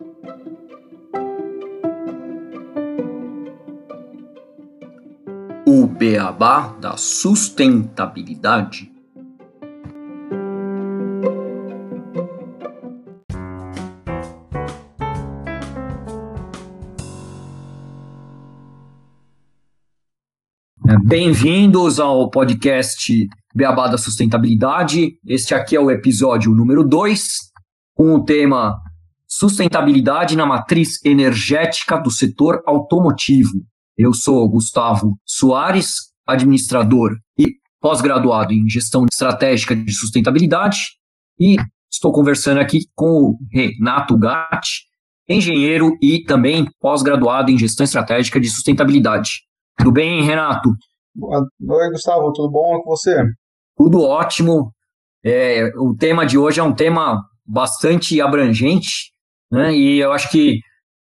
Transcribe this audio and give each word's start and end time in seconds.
O 0.00 0.04
beabá 5.88 6.68
da 6.80 6.96
sustentabilidade. 6.96 8.92
Bem-vindos 21.02 21.98
ao 21.98 22.30
podcast 22.30 23.28
Beabá 23.52 23.88
da 23.88 23.98
Sustentabilidade. 23.98 25.18
Este 25.26 25.54
aqui 25.54 25.74
é 25.74 25.80
o 25.80 25.90
episódio 25.90 26.54
número 26.54 26.84
2, 26.84 27.50
com 27.96 28.14
o 28.14 28.24
tema 28.24 28.80
Sustentabilidade 29.38 30.36
na 30.36 30.44
matriz 30.44 31.00
energética 31.04 31.96
do 31.96 32.10
setor 32.10 32.60
automotivo. 32.66 33.64
Eu 33.96 34.12
sou 34.12 34.48
Gustavo 34.48 35.16
Soares, 35.24 36.12
administrador 36.26 37.16
e 37.38 37.46
pós-graduado 37.80 38.52
em 38.52 38.68
gestão 38.68 39.06
estratégica 39.08 39.76
de 39.76 39.92
sustentabilidade, 39.92 40.78
e 41.38 41.54
estou 41.88 42.10
conversando 42.10 42.58
aqui 42.58 42.80
com 42.96 43.06
o 43.06 43.38
Renato 43.52 44.18
Gatti, 44.18 44.88
engenheiro 45.28 45.96
e 46.02 46.24
também 46.24 46.66
pós-graduado 46.80 47.52
em 47.52 47.56
gestão 47.56 47.84
estratégica 47.84 48.40
de 48.40 48.48
sustentabilidade. 48.48 49.42
Tudo 49.78 49.92
bem, 49.92 50.20
Renato? 50.20 50.70
Oi, 51.16 51.90
Gustavo, 51.92 52.32
tudo 52.32 52.50
bom 52.50 52.80
com 52.82 52.90
você? 52.90 53.22
Tudo 53.76 54.02
ótimo. 54.02 54.74
É, 55.24 55.70
o 55.76 55.94
tema 55.94 56.26
de 56.26 56.36
hoje 56.36 56.58
é 56.58 56.62
um 56.64 56.74
tema 56.74 57.22
bastante 57.46 58.20
abrangente, 58.20 59.16
né? 59.50 59.74
E 59.74 59.98
eu 59.98 60.12
acho 60.12 60.30
que 60.30 60.60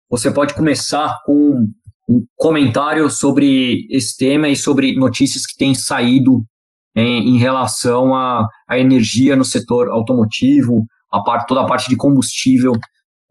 você 0.09 0.31
pode 0.31 0.55
começar 0.55 1.21
com 1.25 1.67
um 2.09 2.25
comentário 2.37 3.09
sobre 3.09 3.87
esse 3.91 4.17
tema 4.17 4.49
e 4.49 4.57
sobre 4.57 4.95
notícias 4.95 5.47
que 5.47 5.57
têm 5.57 5.75
saído 5.75 6.43
em, 6.95 7.35
em 7.35 7.39
relação 7.39 8.15
à, 8.15 8.47
à, 8.69 8.79
energia 8.79 9.35
no 9.35 9.45
setor 9.45 9.89
automotivo, 9.89 10.85
a 11.11 11.23
parte, 11.23 11.47
toda 11.47 11.63
a 11.63 11.67
parte 11.67 11.89
de 11.89 11.97
combustível 11.97 12.73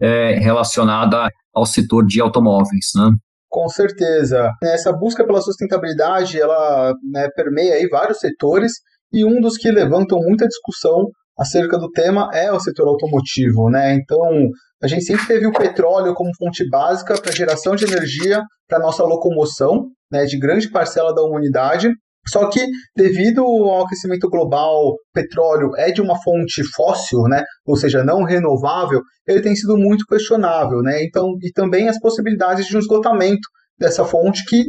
é, 0.01 0.39
relacionada 0.39 1.29
ao 1.53 1.65
setor 1.65 2.05
de 2.05 2.19
automóveis, 2.19 2.87
né? 2.95 3.11
Com 3.49 3.69
certeza. 3.69 4.51
Essa 4.63 4.91
busca 4.91 5.23
pela 5.23 5.39
sustentabilidade, 5.39 6.41
ela 6.41 6.91
né, 7.03 7.29
permeia 7.35 7.75
aí 7.75 7.87
vários 7.87 8.19
setores 8.19 8.73
e 9.11 9.23
um 9.23 9.39
dos 9.39 9.57
que 9.57 9.71
levantam 9.71 10.17
muita 10.19 10.47
discussão 10.47 11.07
acerca 11.37 11.77
do 11.77 11.89
tema 11.89 12.29
é 12.33 12.51
o 12.51 12.59
setor 12.59 12.87
automotivo, 12.87 13.69
né? 13.69 13.93
Então, 13.95 14.49
a 14.81 14.87
gente 14.87 15.05
sempre 15.05 15.25
teve 15.25 15.47
o 15.47 15.51
petróleo 15.51 16.13
como 16.13 16.35
fonte 16.37 16.67
básica 16.69 17.19
para 17.19 17.31
geração 17.31 17.75
de 17.75 17.85
energia 17.85 18.41
para 18.67 18.79
nossa 18.79 19.03
locomoção, 19.03 19.87
né, 20.11 20.25
de 20.25 20.37
grande 20.37 20.69
parcela 20.69 21.13
da 21.13 21.21
humanidade. 21.23 21.89
Só 22.27 22.49
que, 22.49 22.65
devido 22.95 23.43
ao 23.43 23.85
aquecimento 23.85 24.29
global, 24.29 24.95
petróleo 25.13 25.71
é 25.75 25.91
de 25.91 26.01
uma 26.01 26.21
fonte 26.21 26.63
fóssil, 26.75 27.23
né, 27.23 27.43
ou 27.65 27.75
seja, 27.75 28.03
não 28.03 28.23
renovável, 28.23 29.01
ele 29.27 29.41
tem 29.41 29.55
sido 29.55 29.77
muito 29.77 30.05
questionável. 30.05 30.81
Né, 30.81 31.03
então, 31.03 31.33
e 31.41 31.51
também 31.51 31.89
as 31.89 31.99
possibilidades 31.99 32.65
de 32.67 32.75
um 32.75 32.79
esgotamento 32.79 33.47
dessa 33.79 34.05
fonte 34.05 34.43
que 34.45 34.65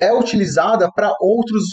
é 0.00 0.12
utilizada 0.12 0.90
para 0.94 1.14
outros 1.20 1.64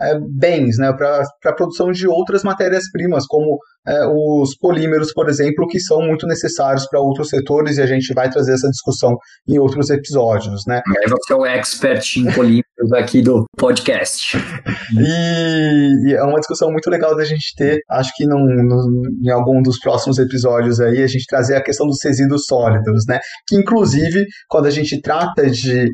é, 0.00 0.18
bens, 0.20 0.78
né, 0.78 0.92
para 0.92 1.22
a 1.44 1.52
produção 1.52 1.90
de 1.90 2.06
outras 2.06 2.42
matérias-primas, 2.42 3.26
como 3.26 3.58
é, 3.86 4.06
os 4.06 4.56
polímeros, 4.56 5.12
por 5.12 5.28
exemplo, 5.28 5.66
que 5.66 5.80
são 5.80 6.02
muito 6.02 6.26
necessários 6.26 6.86
para 6.88 7.00
outros 7.00 7.28
setores, 7.28 7.78
e 7.78 7.82
a 7.82 7.86
gente 7.86 8.12
vai 8.14 8.28
trazer 8.30 8.54
essa 8.54 8.68
discussão 8.68 9.16
em 9.48 9.58
outros 9.58 9.90
episódios. 9.90 10.62
Né. 10.66 10.80
É, 11.04 11.08
você 11.08 11.32
é 11.32 11.36
o 11.36 11.46
expert 11.46 12.16
em 12.16 12.30
polímeros 12.32 12.92
aqui 12.94 13.22
do 13.22 13.44
podcast. 13.56 14.36
E, 14.90 16.08
e, 16.08 16.14
é 16.14 16.22
uma 16.22 16.38
discussão 16.38 16.70
muito 16.70 16.88
legal 16.88 17.14
da 17.14 17.22
gente 17.22 17.54
ter, 17.54 17.78
acho 17.90 18.10
que 18.16 18.26
num, 18.26 18.38
num, 18.38 19.02
em 19.22 19.30
algum 19.30 19.60
dos 19.60 19.78
próximos 19.78 20.18
episódios 20.18 20.80
aí, 20.80 21.02
a 21.02 21.06
gente 21.06 21.26
trazer 21.26 21.56
a 21.56 21.62
questão 21.62 21.86
dos 21.86 21.98
resíduos 22.02 22.44
sólidos, 22.46 23.04
né, 23.06 23.18
que 23.46 23.54
inclusive, 23.54 24.24
quando 24.48 24.66
a 24.66 24.70
gente 24.70 25.00
trata 25.02 25.48
de 25.50 25.88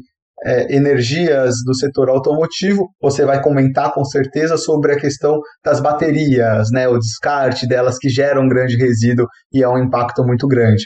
é, 0.45 0.75
energias 0.75 1.55
do 1.65 1.75
setor 1.75 2.09
automotivo, 2.11 2.89
você 3.01 3.25
vai 3.25 3.43
comentar 3.43 3.93
com 3.93 4.05
certeza 4.05 4.57
sobre 4.57 4.93
a 4.93 4.97
questão 4.97 5.41
das 5.65 5.81
baterias, 5.81 6.69
né, 6.71 6.87
o 6.87 6.99
descarte 6.99 7.67
delas 7.67 7.97
que 7.99 8.09
geram 8.09 8.43
um 8.43 8.49
grande 8.49 8.77
resíduo 8.77 9.27
e 9.53 9.63
é 9.63 9.69
um 9.69 9.79
impacto 9.79 10.23
muito 10.23 10.47
grande. 10.47 10.85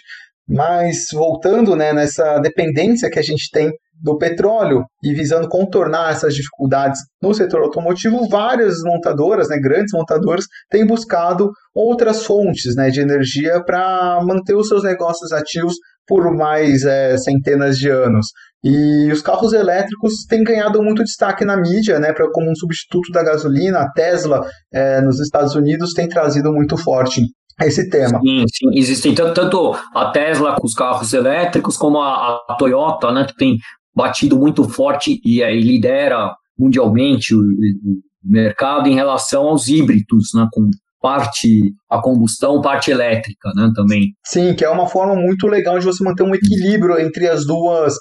Mas 0.49 1.07
voltando 1.13 1.77
né, 1.77 1.93
nessa 1.93 2.39
dependência 2.39 3.11
que 3.11 3.19
a 3.19 3.23
gente 3.23 3.51
tem 3.53 3.71
do 4.01 4.17
petróleo 4.17 4.85
e 5.03 5.13
visando 5.13 5.49
contornar 5.49 6.13
essas 6.13 6.35
dificuldades 6.35 7.01
no 7.21 7.35
setor 7.35 7.63
automotivo, 7.63 8.29
várias 8.29 8.77
montadoras, 8.85 9.49
né, 9.49 9.59
grandes 9.59 9.93
montadoras, 9.93 10.45
têm 10.71 10.87
buscado 10.87 11.51
outras 11.75 12.25
fontes 12.25 12.77
né, 12.77 12.91
de 12.91 13.01
energia 13.01 13.63
para 13.65 14.21
manter 14.25 14.55
os 14.55 14.69
seus 14.69 14.85
negócios 14.85 15.33
ativos 15.33 15.75
por 16.09 16.35
mais 16.35 16.85
é, 16.85 17.17
centenas 17.19 17.77
de 17.77 17.91
anos. 17.91 18.27
E 18.65 19.13
os 19.13 19.23
carros 19.23 19.53
elétricos 19.53 20.25
têm 20.29 20.43
ganhado 20.43 20.83
muito 20.83 21.05
destaque 21.05 21.45
na 21.45 21.57
mídia, 21.57 22.01
né, 22.01 22.13
pra, 22.13 22.29
como 22.33 22.51
um 22.51 22.57
substituto 22.57 23.13
da 23.13 23.23
gasolina. 23.23 23.81
A 23.81 23.93
Tesla, 23.93 24.45
é, 24.73 25.01
nos 25.01 25.21
Estados 25.21 25.55
Unidos, 25.55 25.93
tem 25.93 26.09
trazido 26.09 26.53
muito 26.53 26.77
forte 26.77 27.23
esse 27.61 27.89
tema. 27.89 28.21
Sim, 28.21 28.45
sim. 28.53 28.79
Existem 28.79 29.15
tanto, 29.15 29.35
tanto 29.35 29.77
a 29.95 30.11
Tesla 30.11 30.57
com 30.57 30.67
os 30.67 30.75
carros 30.75 31.13
elétricos, 31.13 31.77
como 31.77 32.01
a, 32.01 32.41
a 32.49 32.57
Toyota, 32.59 33.13
né, 33.13 33.25
que 33.25 33.37
tem 33.37 33.59
batido 33.95 34.39
muito 34.39 34.65
forte 34.69 35.21
e, 35.25 35.43
e 35.43 35.61
lidera 35.61 36.35
mundialmente 36.59 37.35
o, 37.35 37.41
o, 37.41 38.09
mercado 38.25 38.89
em 38.89 38.95
relação 38.95 39.47
aos 39.47 39.69
híbridos, 39.69 40.31
né, 40.35 40.47
com 40.53 40.69
parte 41.01 41.73
a 41.91 42.01
combustão, 42.01 42.61
parte 42.61 42.91
elétrica, 42.91 43.51
né, 43.55 43.71
também. 43.75 44.13
Sim, 44.27 44.55
que 44.55 44.65
é 44.65 44.71
uma 44.71 44.89
forma 44.89 45.15
muito 45.15 45.47
legal 45.47 45.79
de 45.79 45.87
você 45.87 46.03
manter 46.03 46.23
um 46.23 46.35
equilíbrio 46.35 46.99
entre 46.99 47.29
as 47.29 47.47
duas 47.47 47.95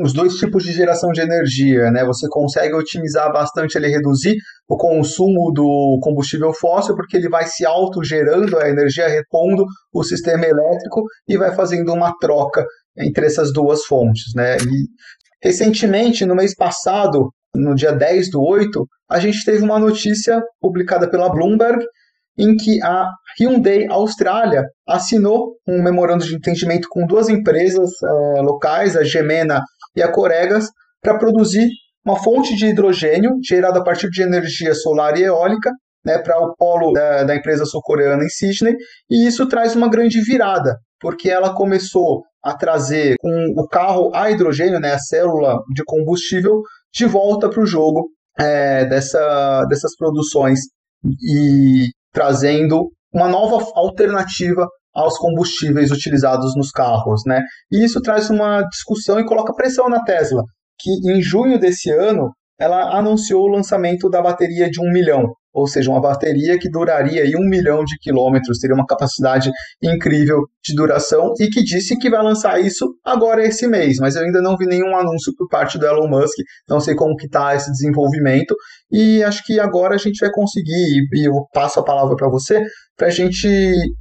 os 0.00 0.12
dois 0.12 0.34
tipos 0.34 0.62
de 0.62 0.72
geração 0.72 1.10
de 1.10 1.20
energia, 1.20 1.90
né? 1.90 2.04
Você 2.04 2.28
consegue 2.28 2.74
otimizar 2.74 3.32
bastante, 3.32 3.76
ele 3.76 3.88
reduzir 3.88 4.36
o 4.68 4.76
consumo 4.76 5.50
do 5.52 5.98
combustível 6.02 6.52
fóssil, 6.52 6.94
porque 6.94 7.16
ele 7.16 7.28
vai 7.28 7.46
se 7.46 7.66
autogerando 7.66 8.58
a 8.58 8.68
energia, 8.68 9.08
repondo 9.08 9.64
o 9.92 10.04
sistema 10.04 10.44
elétrico 10.44 11.02
e 11.26 11.36
vai 11.36 11.54
fazendo 11.54 11.92
uma 11.92 12.12
troca 12.20 12.64
entre 12.96 13.26
essas 13.26 13.52
duas 13.52 13.84
fontes, 13.84 14.32
né? 14.34 14.56
E 14.58 14.86
recentemente, 15.42 16.24
no 16.24 16.34
mês 16.34 16.54
passado, 16.54 17.30
no 17.54 17.74
dia 17.74 17.92
10 17.92 18.30
do 18.30 18.42
8, 18.42 18.86
a 19.10 19.18
gente 19.18 19.44
teve 19.44 19.64
uma 19.64 19.78
notícia 19.78 20.40
publicada 20.60 21.08
pela 21.10 21.30
Bloomberg 21.30 21.84
em 22.38 22.56
que 22.56 22.82
a 22.82 23.10
Hyundai 23.38 23.86
Austrália 23.88 24.64
assinou 24.86 25.56
um 25.66 25.82
memorando 25.82 26.24
de 26.24 26.34
entendimento 26.34 26.88
com 26.88 27.06
duas 27.06 27.28
empresas 27.28 27.90
é, 28.02 28.40
locais, 28.40 28.96
a 28.96 29.02
Gemena 29.02 29.60
e 29.96 30.02
a 30.02 30.10
Coregas 30.10 30.68
para 31.02 31.18
produzir 31.18 31.68
uma 32.04 32.18
fonte 32.22 32.54
de 32.54 32.66
hidrogênio 32.66 33.32
gerada 33.46 33.80
a 33.80 33.84
partir 33.84 34.08
de 34.08 34.22
energia 34.22 34.74
solar 34.74 35.18
e 35.18 35.24
eólica 35.24 35.70
né, 36.04 36.18
para 36.18 36.40
o 36.40 36.54
polo 36.56 36.92
da, 36.92 37.24
da 37.24 37.36
empresa 37.36 37.64
sul-coreana 37.66 38.24
em 38.24 38.28
Sydney, 38.28 38.76
e 39.10 39.26
isso 39.26 39.46
traz 39.46 39.74
uma 39.74 39.90
grande 39.90 40.20
virada, 40.22 40.78
porque 41.00 41.28
ela 41.28 41.54
começou 41.54 42.22
a 42.42 42.56
trazer 42.56 43.16
com 43.20 43.54
o 43.56 43.66
carro 43.66 44.10
a 44.14 44.30
hidrogênio, 44.30 44.80
né, 44.80 44.92
a 44.92 44.98
célula 44.98 45.58
de 45.74 45.82
combustível, 45.84 46.62
de 46.94 47.04
volta 47.04 47.50
para 47.50 47.62
o 47.62 47.66
jogo 47.66 48.08
é, 48.38 48.86
dessa, 48.86 49.64
dessas 49.68 49.94
produções. 49.96 50.60
E 51.04 51.90
trazendo 52.18 52.90
uma 53.14 53.28
nova 53.28 53.64
alternativa 53.76 54.66
aos 54.92 55.16
combustíveis 55.16 55.92
utilizados 55.92 56.56
nos 56.56 56.72
carros, 56.72 57.22
né? 57.24 57.44
E 57.70 57.84
isso 57.84 58.00
traz 58.02 58.28
uma 58.28 58.62
discussão 58.62 59.20
e 59.20 59.24
coloca 59.24 59.54
pressão 59.54 59.88
na 59.88 60.02
Tesla, 60.02 60.42
que 60.80 60.90
em 61.12 61.22
junho 61.22 61.60
desse 61.60 61.92
ano 61.92 62.32
ela 62.58 62.96
anunciou 62.98 63.44
o 63.44 63.48
lançamento 63.48 64.08
da 64.10 64.20
bateria 64.20 64.68
de 64.70 64.80
um 64.80 64.90
milhão, 64.92 65.32
ou 65.52 65.66
seja, 65.66 65.90
uma 65.90 66.00
bateria 66.00 66.58
que 66.58 66.70
duraria 66.70 67.22
aí 67.22 67.34
um 67.34 67.48
milhão 67.48 67.84
de 67.84 67.96
quilômetros, 67.98 68.58
teria 68.58 68.74
uma 68.74 68.86
capacidade 68.86 69.50
incrível 69.82 70.38
de 70.62 70.74
duração 70.74 71.32
e 71.40 71.48
que 71.48 71.62
disse 71.62 71.96
que 71.98 72.10
vai 72.10 72.22
lançar 72.22 72.60
isso 72.60 72.86
agora 73.04 73.44
esse 73.44 73.66
mês, 73.66 73.96
mas 73.98 74.14
eu 74.14 74.22
ainda 74.22 74.40
não 74.40 74.56
vi 74.56 74.66
nenhum 74.66 74.96
anúncio 74.96 75.32
por 75.36 75.48
parte 75.48 75.78
do 75.78 75.86
Elon 75.86 76.08
Musk, 76.08 76.36
não 76.68 76.80
sei 76.80 76.94
como 76.94 77.16
que 77.16 77.26
está 77.26 77.54
esse 77.54 77.70
desenvolvimento. 77.70 78.54
E 78.90 79.22
acho 79.22 79.44
que 79.44 79.60
agora 79.60 79.94
a 79.94 79.98
gente 79.98 80.18
vai 80.18 80.30
conseguir, 80.30 81.06
e 81.12 81.28
eu 81.28 81.32
passo 81.52 81.80
a 81.80 81.84
palavra 81.84 82.16
para 82.16 82.28
você, 82.28 82.62
para 82.96 83.08
a 83.08 83.10
gente 83.10 83.48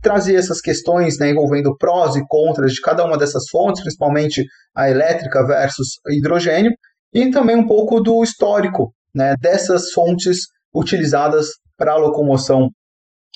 trazer 0.01 0.35
essas 0.35 0.61
questões 0.61 1.17
né, 1.19 1.29
envolvendo 1.29 1.75
prós 1.77 2.15
e 2.15 2.25
contras 2.27 2.73
de 2.73 2.81
cada 2.81 3.05
uma 3.05 3.17
dessas 3.17 3.43
fontes, 3.49 3.81
principalmente 3.81 4.43
a 4.75 4.89
elétrica 4.89 5.45
versus 5.45 5.87
hidrogênio, 6.09 6.71
e 7.13 7.29
também 7.31 7.55
um 7.55 7.67
pouco 7.67 7.99
do 7.99 8.23
histórico 8.23 8.93
né, 9.13 9.35
dessas 9.39 9.91
fontes 9.91 10.47
utilizadas 10.73 11.47
para 11.77 11.93
a 11.93 11.97
locomoção 11.97 12.69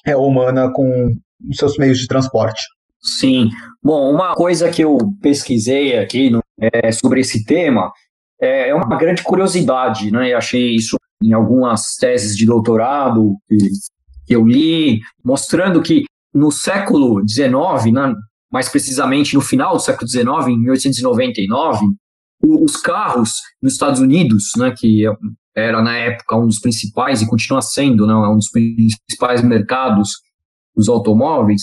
é, 0.05 0.15
humana 0.15 0.71
com 0.71 1.09
seus 1.53 1.77
meios 1.77 1.99
de 1.99 2.07
transporte. 2.07 2.61
Sim. 3.01 3.49
Bom, 3.83 4.11
uma 4.11 4.35
coisa 4.35 4.69
que 4.69 4.83
eu 4.83 4.97
pesquisei 5.21 5.97
aqui 5.97 6.29
no, 6.29 6.43
é, 6.59 6.91
sobre 6.91 7.21
esse 7.21 7.43
tema 7.45 7.91
é, 8.39 8.69
é 8.69 8.75
uma 8.75 8.97
grande 8.97 9.23
curiosidade, 9.23 10.11
né? 10.11 10.33
Eu 10.33 10.37
achei 10.37 10.75
isso 10.75 10.97
em 11.21 11.33
algumas 11.33 11.95
teses 11.99 12.35
de 12.35 12.45
doutorado 12.45 13.35
que, 13.47 13.57
que 14.27 14.35
eu 14.35 14.45
li, 14.45 14.99
mostrando 15.23 15.81
que 15.81 16.03
no 16.33 16.51
século 16.51 17.21
XIX, 17.27 17.93
né, 17.93 18.13
mais 18.51 18.69
precisamente 18.69 19.35
no 19.35 19.41
final 19.41 19.75
do 19.75 19.81
século 19.81 20.07
XIX, 20.07 20.47
em 20.47 20.59
1899, 20.59 21.79
os 22.43 22.77
carros 22.77 23.33
nos 23.61 23.73
Estados 23.73 23.99
Unidos, 23.99 24.51
né, 24.57 24.73
que 24.77 25.03
era 25.55 25.81
na 25.81 25.97
época 25.97 26.37
um 26.37 26.47
dos 26.47 26.59
principais 26.59 27.21
e 27.21 27.27
continua 27.27 27.61
sendo 27.61 28.07
né, 28.07 28.13
um 28.13 28.35
dos 28.35 28.49
principais 28.49 29.43
mercados 29.43 30.09
dos 30.75 30.87
automóveis, 30.87 31.61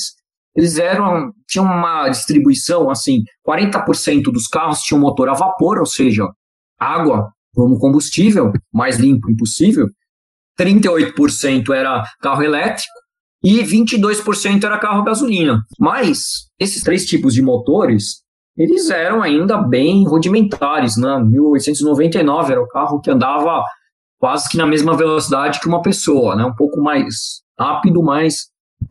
eles 0.54 0.76
eram 0.78 1.32
tinham 1.46 1.64
uma 1.64 2.08
distribuição 2.08 2.90
assim, 2.90 3.22
40% 3.46 4.24
dos 4.24 4.46
carros 4.46 4.80
tinham 4.80 5.00
motor 5.00 5.28
a 5.28 5.34
vapor, 5.34 5.78
ou 5.78 5.86
seja, 5.86 6.28
água 6.78 7.32
como 7.54 7.78
combustível, 7.78 8.52
mais 8.72 8.98
limpo 8.98 9.30
impossível. 9.30 9.86
38% 10.58 11.72
era 11.72 12.04
carro 12.20 12.42
elétrico 12.42 12.92
e 13.42 13.62
22% 13.62 14.64
era 14.64 14.78
carro 14.78 15.04
gasolina. 15.04 15.62
Mas 15.78 16.48
esses 16.58 16.82
três 16.82 17.04
tipos 17.06 17.34
de 17.34 17.42
motores, 17.42 18.22
eles 18.58 18.90
eram 18.90 19.22
ainda 19.22 19.56
bem 19.56 20.06
rudimentares, 20.06 20.96
né? 20.96 21.18
1899 21.22 22.52
era 22.52 22.60
o 22.60 22.68
carro 22.68 23.00
que 23.00 23.10
andava 23.10 23.62
quase 24.18 24.48
que 24.48 24.56
na 24.56 24.66
mesma 24.66 24.96
velocidade 24.96 25.60
que 25.60 25.68
uma 25.68 25.80
pessoa, 25.80 26.34
né? 26.34 26.44
Um 26.44 26.54
pouco 26.54 26.80
mais 26.80 27.06
rápido, 27.58 28.02
mas 28.02 28.48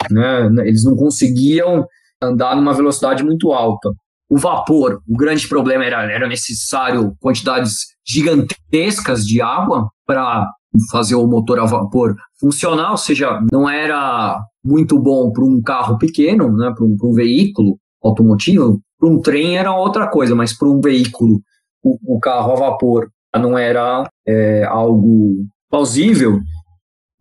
né, 0.10 0.48
eles 0.66 0.84
não 0.84 0.96
conseguiam 0.96 1.86
andar 2.22 2.56
numa 2.56 2.74
velocidade 2.74 3.24
muito 3.24 3.52
alta. 3.52 3.90
O 4.30 4.38
vapor, 4.38 5.02
o 5.08 5.16
grande 5.16 5.48
problema 5.48 5.86
era, 5.86 6.12
era 6.12 6.28
necessário 6.28 7.16
quantidades 7.20 7.76
gigantescas 8.06 9.24
de 9.24 9.42
água 9.42 9.90
para 10.06 10.46
fazer 10.92 11.16
o 11.16 11.28
motor 11.28 11.60
a 11.60 11.66
vapor 11.66 12.16
funcionar, 12.40 12.92
ou 12.92 12.98
seja, 12.98 13.40
não 13.52 13.70
era 13.70 14.40
muito 14.64 15.00
bom 15.00 15.32
para 15.32 15.44
um 15.44 15.62
carro 15.62 15.98
pequeno, 15.98 16.52
né, 16.56 16.74
para 16.76 16.86
um, 16.86 16.96
um, 17.02 17.14
veículo 17.14 17.80
automotivo. 18.04 18.80
Para 19.00 19.10
um 19.10 19.22
trem 19.22 19.58
era 19.58 19.76
outra 19.76 20.08
coisa, 20.08 20.36
mas 20.36 20.58
para 20.58 20.68
um 20.68 20.82
veículo, 20.82 21.42
o, 21.84 22.16
o, 22.16 22.20
carro 22.20 22.54
a 22.54 22.56
vapor 22.56 23.10
não 23.36 23.58
era 23.58 24.10
é, 24.28 24.64
algo 24.66 25.46
plausível. 25.70 26.40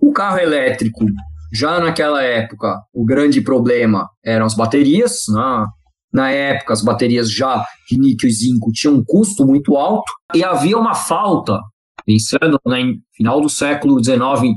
O 0.00 0.12
carro 0.12 0.38
elétrico, 0.38 1.05
já 1.52 1.78
naquela 1.78 2.23
época, 2.23 2.81
o 2.93 3.05
grande 3.05 3.40
problema 3.40 4.08
eram 4.25 4.46
as 4.46 4.55
baterias. 4.55 5.25
Né? 5.28 5.67
Na 6.12 6.31
época, 6.31 6.73
as 6.73 6.82
baterias 6.82 7.31
já 7.31 7.64
de 7.90 7.99
níquel 7.99 8.31
e 8.31 8.32
zinco 8.32 8.73
tinham 8.73 8.94
um 8.94 9.05
custo 9.05 9.46
muito 9.46 9.76
alto 9.76 10.11
e 10.34 10.43
havia 10.43 10.78
uma 10.78 10.94
falta, 10.94 11.61
pensando 12.05 12.58
no 12.64 12.73
final 13.14 13.40
do 13.40 13.49
século 13.49 14.02
XIX, 14.02 14.56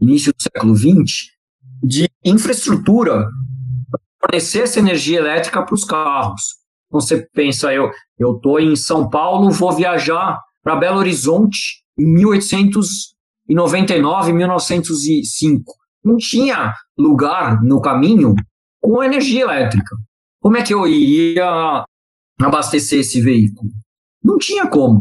início 0.00 0.32
do 0.32 0.42
século 0.42 0.74
XX, 0.74 1.34
de 1.82 2.08
infraestrutura 2.24 3.28
fornecer 4.24 4.62
essa 4.62 4.78
energia 4.78 5.18
elétrica 5.18 5.62
para 5.62 5.74
os 5.74 5.84
carros. 5.84 6.54
Então, 6.88 6.98
você 7.00 7.26
pensa, 7.32 7.72
eu 7.72 7.90
estou 8.18 8.60
em 8.60 8.76
São 8.76 9.10
Paulo, 9.10 9.50
vou 9.50 9.72
viajar 9.72 10.38
para 10.62 10.76
Belo 10.76 10.98
Horizonte 10.98 11.82
em 11.98 12.06
1899, 12.06 14.32
1905. 14.32 15.74
Não 16.04 16.16
tinha 16.16 16.72
lugar 16.96 17.60
no 17.62 17.80
caminho 17.80 18.36
com 18.80 19.02
energia 19.02 19.42
elétrica. 19.42 19.96
Como 20.40 20.56
é 20.56 20.62
que 20.62 20.72
eu 20.72 20.86
iria 20.86 21.84
abastecer 22.40 23.00
esse 23.00 23.20
veículo? 23.20 23.68
Não 24.22 24.38
tinha 24.38 24.68
como. 24.68 25.00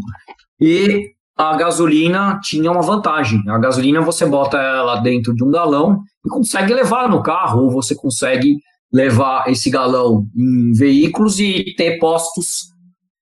E 0.60 1.14
a 1.38 1.56
gasolina 1.58 2.40
tinha 2.42 2.72
uma 2.72 2.82
vantagem. 2.82 3.40
A 3.50 3.58
gasolina 3.58 4.02
você 4.02 4.26
bota 4.26 4.58
ela 4.58 5.02
dentro 5.02 5.36
de 5.36 5.44
um 5.44 5.52
galão 5.52 6.02
e 6.26 6.30
consegue 6.30 6.74
levar 6.74 7.10
no 7.10 7.22
carro, 7.22 7.64
ou 7.64 7.72
você 7.72 7.94
consegue 7.96 8.58
levar 8.94 9.50
esse 9.50 9.70
galão 9.70 10.28
em 10.36 10.72
veículos 10.72 11.40
e 11.40 11.74
ter 11.76 11.98
postos 11.98 12.72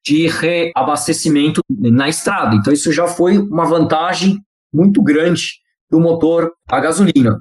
de 0.06 0.28
reabastecimento 0.28 1.62
na 1.70 2.10
estrada. 2.10 2.56
Então, 2.56 2.74
isso 2.74 2.92
já 2.92 3.08
foi 3.08 3.38
uma 3.38 3.66
vantagem 3.66 4.38
muito 4.74 5.02
grande 5.02 5.44
do 5.90 6.00
motor 6.00 6.52
a 6.70 6.80
gasolina. 6.80 7.38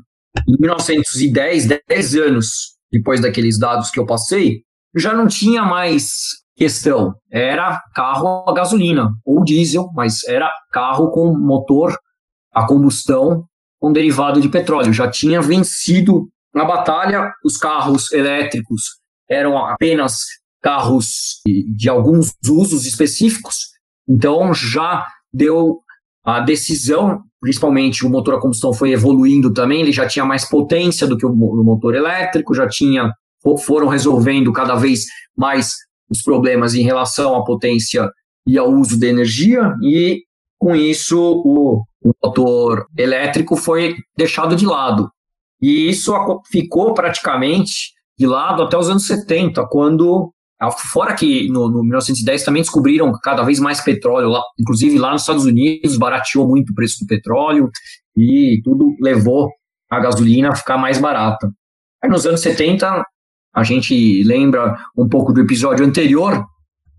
Em 0.48 0.56
1910, 0.60 1.68
10 1.88 2.14
anos 2.16 2.48
depois 2.92 3.20
daqueles 3.20 3.58
dados 3.58 3.90
que 3.90 3.98
eu 3.98 4.06
passei, 4.06 4.62
já 4.94 5.14
não 5.14 5.26
tinha 5.26 5.62
mais 5.62 6.10
questão. 6.56 7.14
Era 7.30 7.80
carro 7.94 8.44
a 8.48 8.52
gasolina 8.52 9.10
ou 9.24 9.44
diesel, 9.44 9.88
mas 9.94 10.24
era 10.24 10.52
carro 10.72 11.10
com 11.10 11.36
motor 11.38 11.96
a 12.52 12.66
combustão 12.66 13.44
com 13.80 13.92
derivado 13.92 14.40
de 14.40 14.48
petróleo. 14.48 14.92
Já 14.92 15.08
tinha 15.08 15.40
vencido 15.40 16.28
a 16.54 16.64
batalha, 16.64 17.32
os 17.44 17.56
carros 17.56 18.12
elétricos 18.12 18.82
eram 19.28 19.56
apenas 19.58 20.18
carros 20.62 21.40
de 21.46 21.88
alguns 21.88 22.34
usos 22.48 22.84
específicos, 22.84 23.56
então 24.08 24.52
já 24.52 25.06
deu 25.32 25.78
a 26.24 26.40
decisão, 26.40 27.22
principalmente 27.40 28.04
o 28.04 28.10
motor 28.10 28.34
a 28.34 28.40
combustão 28.40 28.72
foi 28.72 28.92
evoluindo 28.92 29.52
também, 29.52 29.80
ele 29.80 29.92
já 29.92 30.06
tinha 30.06 30.24
mais 30.24 30.46
potência 30.48 31.06
do 31.06 31.16
que 31.16 31.24
o 31.24 31.34
motor 31.34 31.94
elétrico, 31.94 32.54
já 32.54 32.68
tinha 32.68 33.10
foram 33.64 33.88
resolvendo 33.88 34.52
cada 34.52 34.74
vez 34.74 35.04
mais 35.36 35.72
os 36.10 36.22
problemas 36.22 36.74
em 36.74 36.82
relação 36.82 37.34
à 37.34 37.44
potência 37.44 38.10
e 38.46 38.58
ao 38.58 38.70
uso 38.70 38.98
de 38.98 39.06
energia, 39.06 39.74
e 39.82 40.22
com 40.58 40.74
isso 40.74 41.18
o, 41.18 41.84
o 42.02 42.12
motor 42.22 42.86
elétrico 42.98 43.56
foi 43.56 43.96
deixado 44.16 44.56
de 44.56 44.66
lado. 44.66 45.10
E 45.60 45.88
isso 45.88 46.12
ficou 46.50 46.94
praticamente 46.94 47.92
de 48.18 48.26
lado 48.26 48.62
até 48.62 48.76
os 48.76 48.88
anos 48.88 49.06
70, 49.06 49.66
quando, 49.70 50.32
fora 50.92 51.14
que 51.14 51.48
no, 51.48 51.68
no 51.70 51.82
1910 51.82 52.44
também 52.44 52.62
descobriram 52.62 53.12
cada 53.22 53.42
vez 53.42 53.58
mais 53.58 53.80
petróleo, 53.80 54.28
lá, 54.28 54.42
inclusive 54.58 54.98
lá 54.98 55.12
nos 55.12 55.22
Estados 55.22 55.44
Unidos 55.44 55.96
barateou 55.96 56.46
muito 56.46 56.70
o 56.70 56.74
preço 56.74 56.98
do 57.00 57.06
petróleo 57.06 57.70
e 58.16 58.60
tudo 58.62 58.94
levou 59.00 59.50
a 59.90 59.98
gasolina 59.98 60.50
a 60.50 60.54
ficar 60.54 60.76
mais 60.76 60.98
barata. 60.98 61.50
Aí 62.02 62.10
nos 62.10 62.26
anos 62.26 62.40
70 62.40 63.02
a 63.54 63.62
gente 63.64 64.22
lembra 64.22 64.76
um 64.96 65.08
pouco 65.08 65.32
do 65.32 65.40
episódio 65.40 65.84
anterior, 65.84 66.44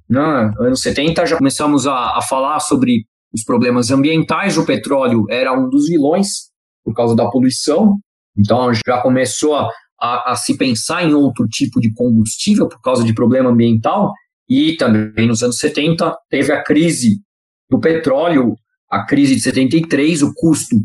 né? 0.09 0.53
anos 0.59 0.81
70, 0.81 1.25
já 1.25 1.37
começamos 1.37 1.87
a, 1.87 2.17
a 2.17 2.21
falar 2.21 2.59
sobre 2.59 3.05
os 3.33 3.43
problemas 3.43 3.91
ambientais. 3.91 4.57
O 4.57 4.65
petróleo 4.65 5.25
era 5.29 5.53
um 5.53 5.69
dos 5.69 5.87
vilões 5.87 6.51
por 6.83 6.93
causa 6.93 7.15
da 7.15 7.29
poluição, 7.29 7.97
então 8.37 8.71
já 8.85 9.01
começou 9.01 9.55
a, 9.55 9.69
a, 9.99 10.31
a, 10.31 10.35
se 10.35 10.57
pensar 10.57 11.03
em 11.03 11.13
outro 11.13 11.47
tipo 11.47 11.79
de 11.79 11.93
combustível 11.93 12.67
por 12.67 12.81
causa 12.81 13.03
de 13.03 13.13
problema 13.13 13.49
ambiental. 13.49 14.13
E 14.49 14.75
também 14.75 15.27
nos 15.27 15.43
anos 15.43 15.59
70 15.59 16.13
teve 16.29 16.51
a 16.51 16.61
crise 16.61 17.21
do 17.69 17.79
petróleo, 17.79 18.55
a 18.89 19.05
crise 19.05 19.35
de 19.35 19.41
73, 19.41 20.23
o 20.23 20.33
custo 20.33 20.75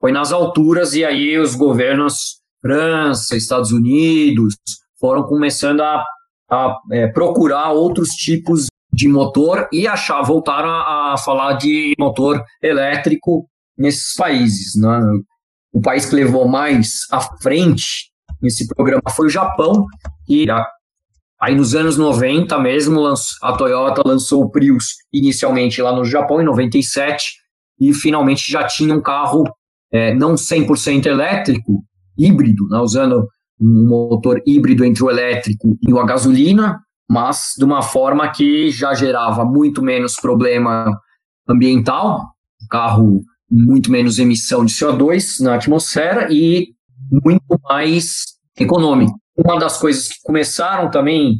foi 0.00 0.10
nas 0.10 0.32
alturas, 0.32 0.94
e 0.94 1.04
aí 1.04 1.38
os 1.38 1.54
governos 1.54 2.40
França, 2.60 3.36
Estados 3.36 3.72
Unidos, 3.72 4.54
foram 4.98 5.24
começando 5.24 5.80
a, 5.80 6.02
a 6.50 6.78
é, 6.92 7.08
procurar 7.08 7.70
outros 7.72 8.10
tipos 8.10 8.66
de 8.92 9.08
motor 9.08 9.68
e 9.72 9.86
achar, 9.86 10.22
voltaram 10.22 10.68
a, 10.68 11.14
a, 11.14 11.18
falar 11.18 11.54
de 11.54 11.94
motor 11.98 12.42
elétrico 12.62 13.48
nesses 13.76 14.14
países. 14.14 14.80
Né? 14.80 14.88
O 15.72 15.80
país 15.80 16.04
que 16.04 16.14
levou 16.14 16.46
mais 16.46 17.06
à 17.10 17.20
frente 17.20 18.10
nesse 18.40 18.66
programa 18.66 19.02
foi 19.10 19.26
o 19.26 19.30
Japão, 19.30 19.86
e 20.28 20.46
aí 21.40 21.54
nos 21.54 21.74
anos 21.74 21.96
90 21.96 22.58
mesmo, 22.58 23.02
a 23.42 23.52
Toyota 23.52 24.02
lançou 24.06 24.42
o 24.42 24.50
Prius 24.50 24.96
inicialmente 25.12 25.80
lá 25.80 25.94
no 25.94 26.04
Japão, 26.04 26.40
em 26.40 26.44
97, 26.44 27.24
e 27.80 27.94
finalmente 27.94 28.50
já 28.50 28.64
tinha 28.64 28.94
um 28.94 29.00
carro 29.00 29.44
é, 29.92 30.14
não 30.14 30.34
100% 30.34 31.06
elétrico, 31.06 31.84
híbrido, 32.16 32.66
né, 32.68 32.78
usando 32.78 33.28
um 33.60 33.88
motor 33.88 34.42
híbrido 34.46 34.84
entre 34.84 35.04
o 35.04 35.10
elétrico 35.10 35.76
e 35.80 35.96
a 35.96 36.04
gasolina, 36.04 36.80
mas 37.08 37.52
de 37.56 37.64
uma 37.64 37.82
forma 37.82 38.30
que 38.30 38.70
já 38.70 38.94
gerava 38.94 39.44
muito 39.44 39.82
menos 39.82 40.16
problema 40.16 40.98
ambiental, 41.48 42.26
carro 42.70 43.20
muito 43.52 43.90
menos 43.90 44.18
emissão 44.18 44.64
de 44.64 44.72
CO2 44.72 45.40
na 45.40 45.56
atmosfera 45.56 46.28
e 46.32 46.68
muito 47.10 47.60
mais 47.64 48.24
econômico. 48.58 49.12
Uma 49.36 49.58
das 49.58 49.78
coisas 49.78 50.08
que 50.08 50.14
começaram 50.22 50.90
também 50.90 51.36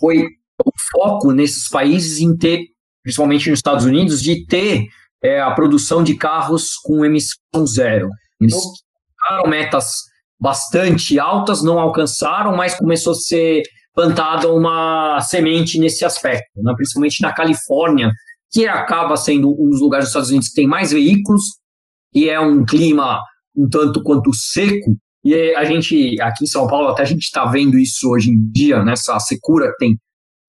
foi 0.00 0.24
o 0.64 0.70
foco 0.90 1.30
nesses 1.32 1.68
países 1.68 2.18
em 2.18 2.36
ter, 2.36 2.60
principalmente 3.02 3.48
nos 3.48 3.60
Estados 3.60 3.84
Unidos, 3.84 4.20
de 4.20 4.44
ter 4.46 4.86
é, 5.22 5.40
a 5.40 5.52
produção 5.52 6.02
de 6.02 6.16
carros 6.16 6.74
com 6.82 7.04
emissão 7.04 7.64
zero. 7.64 8.08
Eles 8.40 8.54
colocaram 8.54 9.48
metas 9.48 9.92
bastante 10.40 11.18
altas, 11.18 11.62
não 11.62 11.78
alcançaram, 11.78 12.56
mas 12.56 12.74
começou 12.74 13.12
a 13.12 13.16
ser 13.16 13.62
plantada 13.94 14.52
uma 14.52 15.20
semente 15.20 15.78
nesse 15.78 16.04
aspecto, 16.04 16.50
né? 16.56 16.74
principalmente 16.76 17.22
na 17.22 17.32
Califórnia, 17.32 18.10
que 18.50 18.66
acaba 18.66 19.16
sendo 19.16 19.50
um 19.50 19.70
dos 19.70 19.80
lugares 19.80 20.06
dos 20.06 20.10
Estados 20.10 20.30
Unidos 20.30 20.48
que 20.48 20.54
tem 20.54 20.66
mais 20.66 20.92
veículos, 20.92 21.42
e 22.14 22.28
é 22.28 22.40
um 22.40 22.64
clima 22.64 23.20
um 23.56 23.68
tanto 23.68 24.02
quanto 24.02 24.34
seco, 24.34 24.96
e 25.24 25.34
a 25.56 25.64
gente, 25.64 26.20
aqui 26.20 26.44
em 26.44 26.46
São 26.46 26.66
Paulo, 26.66 26.88
até 26.88 27.02
a 27.02 27.06
gente 27.06 27.22
está 27.22 27.46
vendo 27.46 27.78
isso 27.78 28.08
hoje 28.10 28.30
em 28.30 28.50
dia, 28.52 28.84
nessa 28.84 29.18
secura 29.18 29.72
que 29.72 29.78
tem 29.78 29.98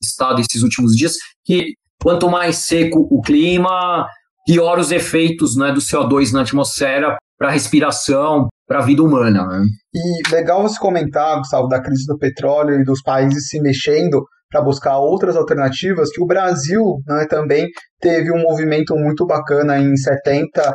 estado 0.01 0.39
esses 0.39 0.61
últimos 0.61 0.95
dias, 0.95 1.15
que 1.43 1.73
quanto 2.01 2.29
mais 2.29 2.57
seco 2.57 3.07
o 3.09 3.21
clima, 3.21 4.07
pior 4.45 4.77
os 4.77 4.91
efeitos 4.91 5.55
né, 5.55 5.71
do 5.71 5.79
CO2 5.79 6.31
na 6.31 6.41
atmosfera 6.41 7.17
para 7.37 7.47
a 7.47 7.51
respiração, 7.51 8.47
para 8.67 8.79
a 8.79 8.81
vida 8.81 9.01
humana. 9.01 9.45
Né? 9.47 9.65
E 9.95 10.29
legal 10.31 10.61
você 10.61 10.79
comentar, 10.79 11.37
Gustavo, 11.37 11.67
da 11.67 11.81
crise 11.81 12.05
do 12.05 12.17
petróleo 12.17 12.79
e 12.79 12.83
dos 12.83 13.01
países 13.01 13.47
se 13.47 13.59
mexendo 13.59 14.25
para 14.49 14.61
buscar 14.61 14.97
outras 14.97 15.35
alternativas, 15.35 16.09
que 16.11 16.21
o 16.21 16.25
Brasil 16.25 16.81
né, 17.05 17.25
também 17.29 17.67
teve 17.99 18.31
um 18.31 18.41
movimento 18.41 18.95
muito 18.95 19.25
bacana 19.25 19.77
em 19.77 19.95
75 19.95 20.73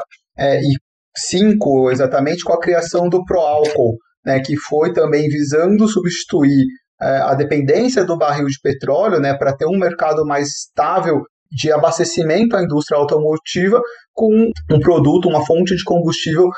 é, 1.88 1.92
exatamente 1.92 2.44
com 2.44 2.52
a 2.52 2.60
criação 2.60 3.08
do 3.08 3.24
Proálcool, 3.24 3.96
né, 4.24 4.40
que 4.40 4.56
foi 4.56 4.92
também 4.92 5.28
visando 5.28 5.88
substituir 5.88 6.66
é, 7.00 7.16
a 7.18 7.34
dependência 7.34 8.04
do 8.04 8.16
barril 8.16 8.46
de 8.46 8.60
petróleo 8.62 9.18
né, 9.18 9.34
para 9.34 9.56
ter 9.56 9.66
um 9.66 9.78
mercado 9.78 10.24
mais 10.24 10.48
estável 10.48 11.22
de 11.50 11.70
abastecimento 11.70 12.56
à 12.56 12.62
indústria 12.62 12.98
automotiva 12.98 13.80
com 14.12 14.50
um 14.70 14.80
produto, 14.80 15.28
uma 15.28 15.44
fonte 15.44 15.74
de 15.74 15.84
combustível 15.84 16.48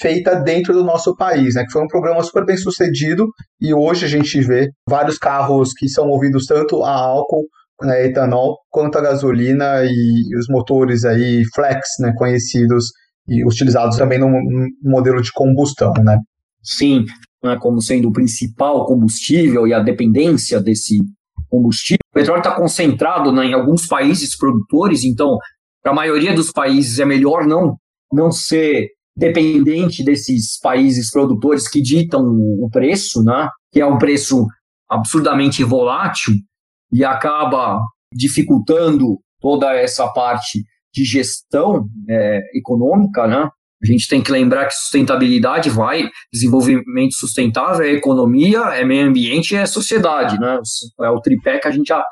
feita 0.00 0.36
dentro 0.36 0.72
do 0.72 0.84
nosso 0.84 1.14
país, 1.16 1.54
né? 1.54 1.64
Que 1.64 1.72
foi 1.72 1.82
um 1.82 1.88
programa 1.88 2.22
super 2.22 2.44
bem 2.44 2.56
sucedido 2.56 3.26
e 3.60 3.72
hoje 3.72 4.04
a 4.04 4.08
gente 4.08 4.40
vê 4.40 4.68
vários 4.88 5.18
carros 5.18 5.72
que 5.72 5.88
são 5.88 6.06
movidos 6.06 6.46
tanto 6.46 6.82
a 6.82 6.92
álcool, 6.92 7.46
né, 7.82 8.06
etanol, 8.06 8.58
quanto 8.70 8.98
a 8.98 9.02
gasolina 9.02 9.84
e, 9.84 10.36
os 10.38 10.46
motores 10.48 11.04
aí 11.04 11.42
flex, 11.54 11.80
né, 12.00 12.12
conhecidos 12.16 12.86
e 13.26 13.44
utilizados 13.44 13.96
também 13.96 14.18
no, 14.18 14.28
no 14.28 14.68
modelo 14.82 15.20
de 15.20 15.32
combustão, 15.32 15.92
né? 16.02 16.18
Sim, 16.62 17.04
né, 17.42 17.58
como 17.60 17.80
sendo 17.80 18.08
o 18.08 18.12
principal 18.12 18.86
combustível 18.86 19.66
e 19.66 19.74
a 19.74 19.80
dependência 19.80 20.60
desse 20.60 20.98
combustível. 21.48 21.98
O 22.10 22.14
petróleo 22.14 22.40
está 22.40 22.54
concentrado 22.54 23.32
né, 23.32 23.46
em 23.46 23.54
alguns 23.54 23.86
países 23.86 24.36
produtores, 24.36 25.04
então, 25.04 25.36
para 25.84 25.92
a 25.92 25.94
maioria 25.94 26.34
dos 26.34 26.50
países 26.50 26.98
é 26.98 27.04
melhor 27.04 27.46
não, 27.46 27.76
não 28.10 28.32
ser 28.32 28.88
dependente 29.14 30.02
desses 30.02 30.58
países 30.58 31.10
produtores 31.10 31.68
que 31.68 31.82
ditam 31.82 32.22
o 32.24 32.68
preço, 32.72 33.22
né, 33.22 33.48
que 33.70 33.80
é 33.80 33.86
um 33.86 33.98
preço 33.98 34.46
absurdamente 34.88 35.62
volátil 35.62 36.34
e 36.90 37.04
acaba 37.04 37.78
dificultando 38.12 39.18
toda 39.40 39.74
essa 39.74 40.08
parte 40.08 40.64
de 40.92 41.04
gestão 41.04 41.86
é, 42.08 42.40
econômica, 42.56 43.26
né? 43.26 43.48
A 43.82 43.86
gente 43.86 44.08
tem 44.08 44.22
que 44.22 44.32
lembrar 44.32 44.66
que 44.66 44.72
sustentabilidade 44.72 45.68
vai, 45.68 46.08
desenvolvimento 46.32 47.12
sustentável 47.14 47.84
é 47.84 47.90
economia, 47.90 48.60
é 48.74 48.84
meio 48.84 49.08
ambiente 49.08 49.56
é 49.56 49.66
sociedade, 49.66 50.38
né? 50.38 50.58
É 51.02 51.10
o 51.10 51.20
tripé 51.20 51.58
que 51.58 51.68
a 51.68 51.70
gente 51.70 51.88
já 51.88 52.02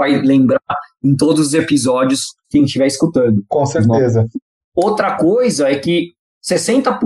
vai 0.00 0.18
lembrar 0.18 0.62
em 1.04 1.14
todos 1.14 1.48
os 1.48 1.54
episódios 1.54 2.32
que 2.48 2.56
a 2.56 2.60
gente 2.60 2.68
estiver 2.68 2.86
escutando. 2.86 3.44
Com 3.46 3.66
certeza. 3.66 4.26
Outra 4.74 5.16
coisa 5.16 5.68
é 5.68 5.78
que 5.78 6.14
60% 6.42 6.98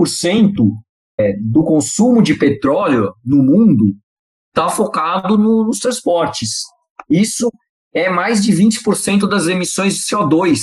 é, 1.19 1.33
do 1.41 1.61
consumo 1.65 2.21
de 2.21 2.35
petróleo 2.35 3.13
no 3.23 3.43
mundo 3.43 3.93
está 4.47 4.69
focado 4.69 5.37
no, 5.37 5.65
nos 5.65 5.79
transportes. 5.79 6.61
Isso 7.09 7.51
é 7.93 8.09
mais 8.09 8.41
de 8.41 8.53
20% 8.53 9.27
das 9.27 9.47
emissões 9.47 9.95
de 9.95 10.03
CO2 10.03 10.59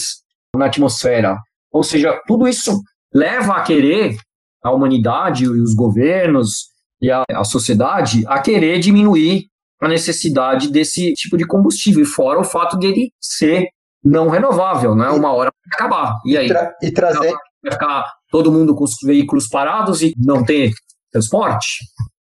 na 0.56 0.66
atmosfera. 0.66 1.36
Ou 1.70 1.82
seja, 1.82 2.18
tudo 2.26 2.48
isso 2.48 2.80
leva 3.12 3.56
a 3.56 3.62
querer 3.62 4.16
a 4.64 4.70
humanidade 4.70 5.44
e 5.44 5.48
os 5.48 5.74
governos 5.74 6.70
e 6.98 7.10
a, 7.10 7.24
a 7.30 7.44
sociedade 7.44 8.24
a 8.26 8.40
querer 8.40 8.78
diminuir 8.78 9.48
a 9.82 9.88
necessidade 9.88 10.70
desse 10.70 11.12
tipo 11.14 11.36
de 11.36 11.46
combustível, 11.46 12.04
fora 12.04 12.40
o 12.40 12.44
fato 12.44 12.78
dele 12.78 13.10
ser 13.20 13.66
não 14.04 14.28
renovável, 14.28 14.94
né? 14.94 15.08
Uma 15.10 15.32
hora 15.32 15.50
vai 15.50 15.74
acabar. 15.74 16.14
E 16.24 16.36
aí? 16.36 16.46
E, 16.46 16.48
tra 16.48 16.74
e 16.82 16.90
trazer... 16.92 17.34
Vai 17.64 17.72
ficar 17.72 18.04
todo 18.28 18.50
mundo 18.50 18.74
com 18.74 18.82
os 18.82 18.94
veículos 19.04 19.46
parados 19.46 20.02
e 20.02 20.12
não 20.18 20.44
ter 20.44 20.72
transporte? 21.12 21.84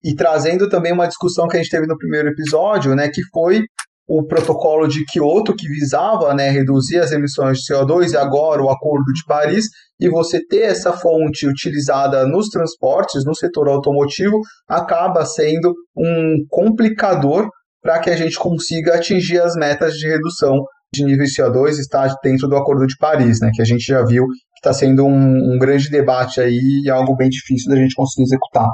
E 0.02 0.14
trazendo 0.14 0.70
também 0.70 0.90
uma 0.90 1.06
discussão 1.06 1.46
que 1.46 1.56
a 1.56 1.62
gente 1.62 1.70
teve 1.70 1.86
no 1.86 1.98
primeiro 1.98 2.28
episódio, 2.28 2.94
né, 2.94 3.10
que 3.10 3.20
foi 3.30 3.62
o 4.08 4.26
protocolo 4.26 4.88
de 4.88 5.04
Kyoto, 5.04 5.54
que 5.54 5.68
visava 5.68 6.32
né, 6.32 6.48
reduzir 6.48 6.98
as 6.98 7.12
emissões 7.12 7.58
de 7.58 7.72
CO2, 7.72 8.12
e 8.12 8.16
agora 8.16 8.62
o 8.62 8.70
Acordo 8.70 9.12
de 9.12 9.22
Paris, 9.26 9.66
e 10.00 10.08
você 10.08 10.40
ter 10.46 10.62
essa 10.62 10.94
fonte 10.94 11.46
utilizada 11.46 12.26
nos 12.26 12.48
transportes, 12.48 13.24
no 13.26 13.34
setor 13.34 13.68
automotivo, 13.68 14.40
acaba 14.66 15.26
sendo 15.26 15.74
um 15.94 16.36
complicador 16.48 17.48
para 17.82 17.98
que 17.98 18.08
a 18.08 18.16
gente 18.16 18.38
consiga 18.38 18.94
atingir 18.94 19.40
as 19.40 19.54
metas 19.54 19.92
de 19.94 20.08
redução 20.08 20.64
de 20.92 21.04
nível 21.04 21.24
de 21.24 21.30
CO2 21.30 21.78
está 21.78 22.14
dentro 22.22 22.48
do 22.48 22.56
Acordo 22.56 22.86
de 22.86 22.96
Paris, 22.98 23.40
né, 23.40 23.50
que 23.52 23.60
a 23.60 23.64
gente 23.64 23.84
já 23.84 24.02
viu 24.02 24.24
que 24.26 24.58
está 24.58 24.72
sendo 24.72 25.04
um, 25.04 25.54
um 25.54 25.58
grande 25.58 25.90
debate 25.90 26.40
aí 26.40 26.82
e 26.82 26.90
algo 26.90 27.14
bem 27.14 27.28
difícil 27.28 27.70
da 27.70 27.76
gente 27.76 27.94
conseguir 27.94 28.24
executar. 28.24 28.70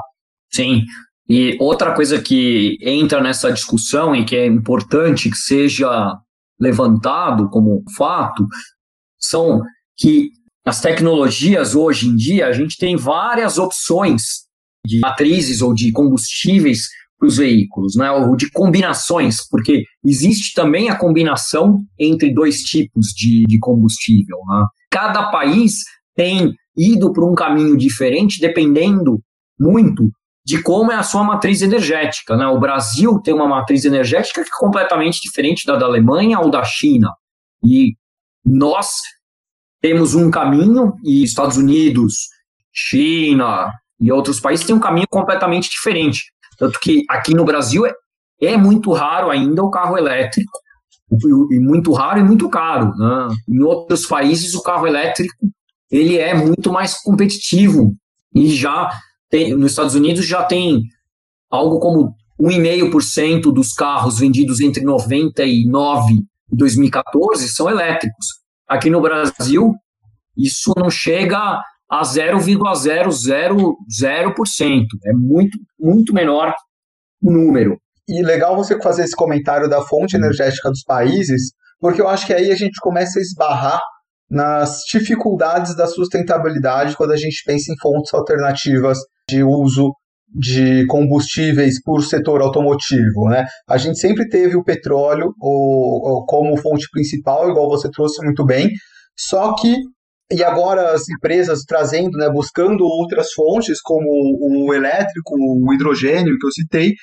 Sim, 0.51 0.83
e 1.27 1.57
outra 1.59 1.93
coisa 1.93 2.21
que 2.21 2.77
entra 2.81 3.21
nessa 3.21 3.51
discussão 3.51 4.15
e 4.15 4.23
que 4.23 4.35
é 4.35 4.45
importante 4.45 5.29
que 5.29 5.37
seja 5.37 6.15
levantado 6.59 7.49
como 7.49 7.83
fato 7.97 8.47
são 9.19 9.61
que 9.97 10.29
as 10.65 10.81
tecnologias 10.81 11.75
hoje 11.75 12.07
em 12.07 12.15
dia 12.15 12.47
a 12.47 12.51
gente 12.53 12.77
tem 12.77 12.95
várias 12.95 13.57
opções 13.57 14.45
de 14.85 14.99
matrizes 14.99 15.61
ou 15.61 15.73
de 15.73 15.91
combustíveis 15.91 16.87
para 17.17 17.27
os 17.27 17.37
veículos, 17.37 17.95
né? 17.95 18.11
ou 18.11 18.35
de 18.35 18.51
combinações, 18.51 19.47
porque 19.49 19.83
existe 20.03 20.53
também 20.53 20.89
a 20.89 20.97
combinação 20.97 21.83
entre 21.97 22.33
dois 22.33 22.61
tipos 22.61 23.07
de, 23.07 23.45
de 23.45 23.57
combustível. 23.57 24.37
Né? 24.47 24.65
Cada 24.91 25.31
país 25.31 25.79
tem 26.15 26.53
ido 26.77 27.11
por 27.13 27.29
um 27.29 27.33
caminho 27.33 27.77
diferente, 27.77 28.39
dependendo 28.39 29.21
muito 29.59 30.11
de 30.45 30.61
como 30.61 30.91
é 30.91 30.95
a 30.95 31.03
sua 31.03 31.23
matriz 31.23 31.61
energética. 31.61 32.37
Né? 32.37 32.45
O 32.45 32.59
Brasil 32.59 33.19
tem 33.19 33.33
uma 33.33 33.47
matriz 33.47 33.83
energética 33.83 34.43
que 34.43 34.49
é 34.49 34.59
completamente 34.59 35.19
diferente 35.21 35.65
da 35.65 35.75
da 35.75 35.85
Alemanha 35.85 36.39
ou 36.39 36.51
da 36.51 36.63
China. 36.63 37.11
E 37.63 37.95
nós 38.45 38.91
temos 39.81 40.13
um 40.13 40.29
caminho, 40.29 40.93
e 41.03 41.23
Estados 41.23 41.57
Unidos, 41.57 42.29
China 42.71 43.71
e 43.99 44.11
outros 44.11 44.39
países 44.39 44.65
têm 44.65 44.75
um 44.75 44.79
caminho 44.79 45.07
completamente 45.09 45.69
diferente. 45.69 46.31
Tanto 46.57 46.79
que 46.79 47.03
aqui 47.09 47.33
no 47.33 47.45
Brasil 47.45 47.85
é, 47.85 47.93
é 48.41 48.57
muito 48.57 48.91
raro 48.91 49.31
ainda 49.31 49.63
o 49.63 49.71
carro 49.71 49.97
elétrico, 49.97 50.51
e 51.51 51.59
muito 51.59 51.91
raro 51.93 52.19
e 52.19 52.23
muito 52.23 52.49
caro. 52.49 52.93
Né? 52.95 53.27
Em 53.47 53.61
outros 53.61 54.05
países, 54.05 54.53
o 54.53 54.61
carro 54.61 54.85
elétrico 54.85 55.33
ele 55.89 56.17
é 56.17 56.33
muito 56.33 56.71
mais 56.71 56.99
competitivo 57.01 57.95
e 58.33 58.49
já 58.49 58.89
tem, 59.35 59.53
nos 59.53 59.71
Estados 59.71 59.95
Unidos 59.95 60.25
já 60.25 60.43
tem 60.43 60.83
algo 61.51 61.77
como 61.79 62.15
1,5% 62.39 63.53
dos 63.53 63.73
carros 63.73 64.17
vendidos 64.17 64.61
entre 64.61 64.81
99 64.83 66.13
e 66.13 66.55
2014 66.55 67.49
são 67.49 67.69
elétricos. 67.69 68.27
Aqui 68.65 68.89
no 68.89 69.01
Brasil, 69.01 69.73
isso 70.37 70.73
não 70.77 70.89
chega 70.89 71.61
a 71.89 72.01
0,000%. 72.01 74.85
É 75.05 75.13
muito, 75.13 75.57
muito 75.77 76.13
menor 76.13 76.53
o 77.21 77.31
número. 77.31 77.77
E 78.07 78.23
legal 78.23 78.55
você 78.55 78.81
fazer 78.81 79.03
esse 79.03 79.15
comentário 79.15 79.69
da 79.69 79.81
fonte 79.81 80.15
energética 80.15 80.69
dos 80.69 80.83
países, 80.83 81.51
porque 81.79 82.01
eu 82.01 82.07
acho 82.07 82.25
que 82.25 82.33
aí 82.33 82.51
a 82.51 82.55
gente 82.55 82.79
começa 82.79 83.19
a 83.19 83.21
esbarrar 83.21 83.81
nas 84.29 84.81
dificuldades 84.89 85.75
da 85.75 85.87
sustentabilidade 85.87 86.95
quando 86.95 87.11
a 87.11 87.17
gente 87.17 87.43
pensa 87.45 87.71
em 87.71 87.77
fontes 87.79 88.13
alternativas 88.13 88.97
de 89.29 89.43
uso 89.43 89.93
de 90.27 90.85
combustíveis 90.87 91.81
por 91.81 92.03
setor 92.03 92.41
automotivo. 92.41 93.29
Né? 93.29 93.45
A 93.67 93.77
gente 93.77 93.97
sempre 93.99 94.27
teve 94.27 94.55
o 94.55 94.63
petróleo 94.63 95.33
como 95.39 96.57
fonte 96.57 96.87
principal, 96.91 97.49
igual 97.49 97.69
você 97.69 97.89
trouxe 97.89 98.23
muito 98.23 98.45
bem, 98.45 98.69
só 99.17 99.55
que 99.55 99.75
e 100.31 100.43
agora 100.43 100.91
as 100.91 101.07
empresas 101.07 101.61
trazendo, 101.67 102.17
né, 102.17 102.27
buscando 102.31 102.83
outras 102.83 103.31
fontes 103.31 103.79
como 103.79 104.09
o 104.09 104.73
elétrico, 104.73 105.35
o 105.37 105.71
hidrogênio 105.71 106.35
que 106.39 106.47
eu 106.47 106.51
citei, 106.51 106.93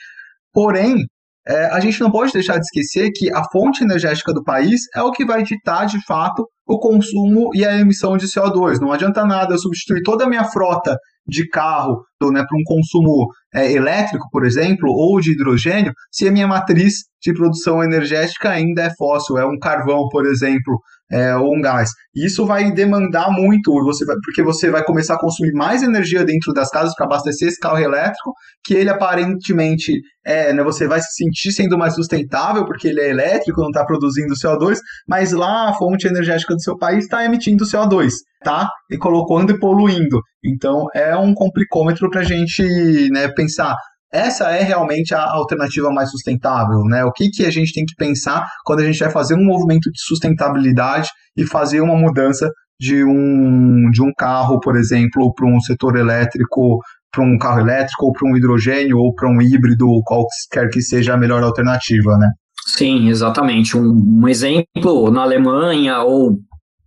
porém 0.52 1.06
é, 1.46 1.66
a 1.66 1.80
gente 1.80 2.00
não 2.00 2.10
pode 2.10 2.32
deixar 2.32 2.58
de 2.58 2.64
esquecer 2.64 3.10
que 3.14 3.32
a 3.32 3.42
fonte 3.50 3.82
energética 3.82 4.32
do 4.32 4.44
país 4.44 4.80
é 4.94 5.02
o 5.02 5.10
que 5.10 5.24
vai 5.24 5.42
ditar, 5.42 5.86
de 5.86 6.02
fato, 6.04 6.46
o 6.66 6.78
consumo 6.78 7.50
e 7.54 7.64
a 7.64 7.78
emissão 7.78 8.16
de 8.16 8.26
CO2. 8.26 8.78
Não 8.78 8.92
adianta 8.92 9.24
nada 9.24 9.54
eu 9.54 9.58
substituir 9.58 10.02
toda 10.02 10.24
a 10.24 10.28
minha 10.28 10.44
frota 10.44 10.96
de 11.26 11.48
carro 11.48 12.02
né, 12.30 12.44
para 12.46 12.58
um 12.58 12.64
consumo 12.64 13.28
é, 13.54 13.72
elétrico, 13.72 14.28
por 14.30 14.44
exemplo, 14.44 14.90
ou 14.90 15.20
de 15.20 15.32
hidrogênio, 15.32 15.92
se 16.10 16.28
a 16.28 16.32
minha 16.32 16.46
matriz 16.46 16.94
de 17.20 17.32
produção 17.32 17.82
energética 17.82 18.50
ainda 18.50 18.82
é 18.82 18.94
fóssil, 18.96 19.38
é 19.38 19.44
um 19.44 19.58
carvão, 19.58 20.08
por 20.08 20.26
exemplo, 20.26 20.78
é, 21.12 21.36
ou 21.36 21.54
um 21.54 21.60
gás. 21.60 21.90
Isso 22.14 22.46
vai 22.46 22.72
demandar 22.72 23.30
muito, 23.30 23.72
você 23.84 24.04
vai, 24.04 24.16
porque 24.24 24.42
você 24.42 24.70
vai 24.70 24.82
começar 24.82 25.14
a 25.14 25.20
consumir 25.20 25.52
mais 25.52 25.82
energia 25.82 26.24
dentro 26.24 26.52
das 26.52 26.70
casas 26.70 26.94
para 26.94 27.06
abastecer 27.06 27.48
esse 27.48 27.58
carro 27.58 27.78
elétrico, 27.78 28.32
que 28.64 28.74
ele 28.74 28.88
aparentemente 28.88 30.00
é, 30.24 30.52
né, 30.52 30.62
você 30.62 30.86
vai 30.86 31.00
se 31.00 31.12
sentir 31.14 31.52
sendo 31.52 31.76
mais 31.76 31.94
sustentável, 31.94 32.64
porque 32.64 32.88
ele 32.88 33.00
é 33.00 33.10
elétrico, 33.10 33.60
não 33.60 33.68
está 33.68 33.84
produzindo 33.84 34.34
CO2, 34.34 34.78
mas 35.06 35.32
lá 35.32 35.68
a 35.68 35.74
fonte 35.74 36.06
energética 36.06 36.54
do 36.54 36.62
seu 36.62 36.78
país 36.78 37.04
está 37.04 37.24
emitindo 37.24 37.64
CO2, 37.64 38.12
tá? 38.42 38.68
E 38.90 38.96
colocando 38.96 39.50
e 39.50 39.58
poluindo. 39.58 40.20
Então 40.44 40.86
é 40.94 41.16
um 41.16 41.34
complicômetro 41.34 42.08
para 42.08 42.20
a 42.20 42.24
gente 42.24 42.62
né, 43.10 43.28
pensar 43.28 43.74
essa 44.12 44.50
é 44.50 44.62
realmente 44.62 45.14
a 45.14 45.22
alternativa 45.22 45.90
mais 45.90 46.10
sustentável, 46.10 46.84
né? 46.84 47.04
O 47.04 47.12
que, 47.12 47.30
que 47.30 47.46
a 47.46 47.50
gente 47.50 47.72
tem 47.72 47.84
que 47.84 47.94
pensar 47.96 48.46
quando 48.64 48.80
a 48.80 48.84
gente 48.84 48.98
vai 48.98 49.10
fazer 49.10 49.34
um 49.34 49.44
movimento 49.44 49.90
de 49.90 50.00
sustentabilidade 50.02 51.08
e 51.36 51.46
fazer 51.46 51.80
uma 51.80 51.96
mudança 51.96 52.50
de 52.78 53.02
um, 53.04 53.90
de 53.90 54.02
um 54.02 54.12
carro, 54.16 54.60
por 54.60 54.76
exemplo, 54.76 55.32
para 55.34 55.46
um 55.46 55.60
setor 55.60 55.96
elétrico, 55.96 56.80
para 57.10 57.24
um 57.24 57.38
carro 57.38 57.60
elétrico, 57.60 58.06
ou 58.06 58.12
para 58.12 58.28
um 58.28 58.36
hidrogênio, 58.36 58.98
ou 58.98 59.14
para 59.14 59.28
um 59.30 59.40
híbrido, 59.40 59.86
qualquer 60.04 60.68
que 60.70 60.82
seja 60.82 61.14
a 61.14 61.16
melhor 61.16 61.42
alternativa, 61.42 62.18
né? 62.18 62.28
Sim, 62.66 63.08
exatamente. 63.08 63.76
Um, 63.76 64.20
um 64.22 64.28
exemplo 64.28 65.10
na 65.10 65.22
Alemanha 65.22 66.00
ou 66.02 66.38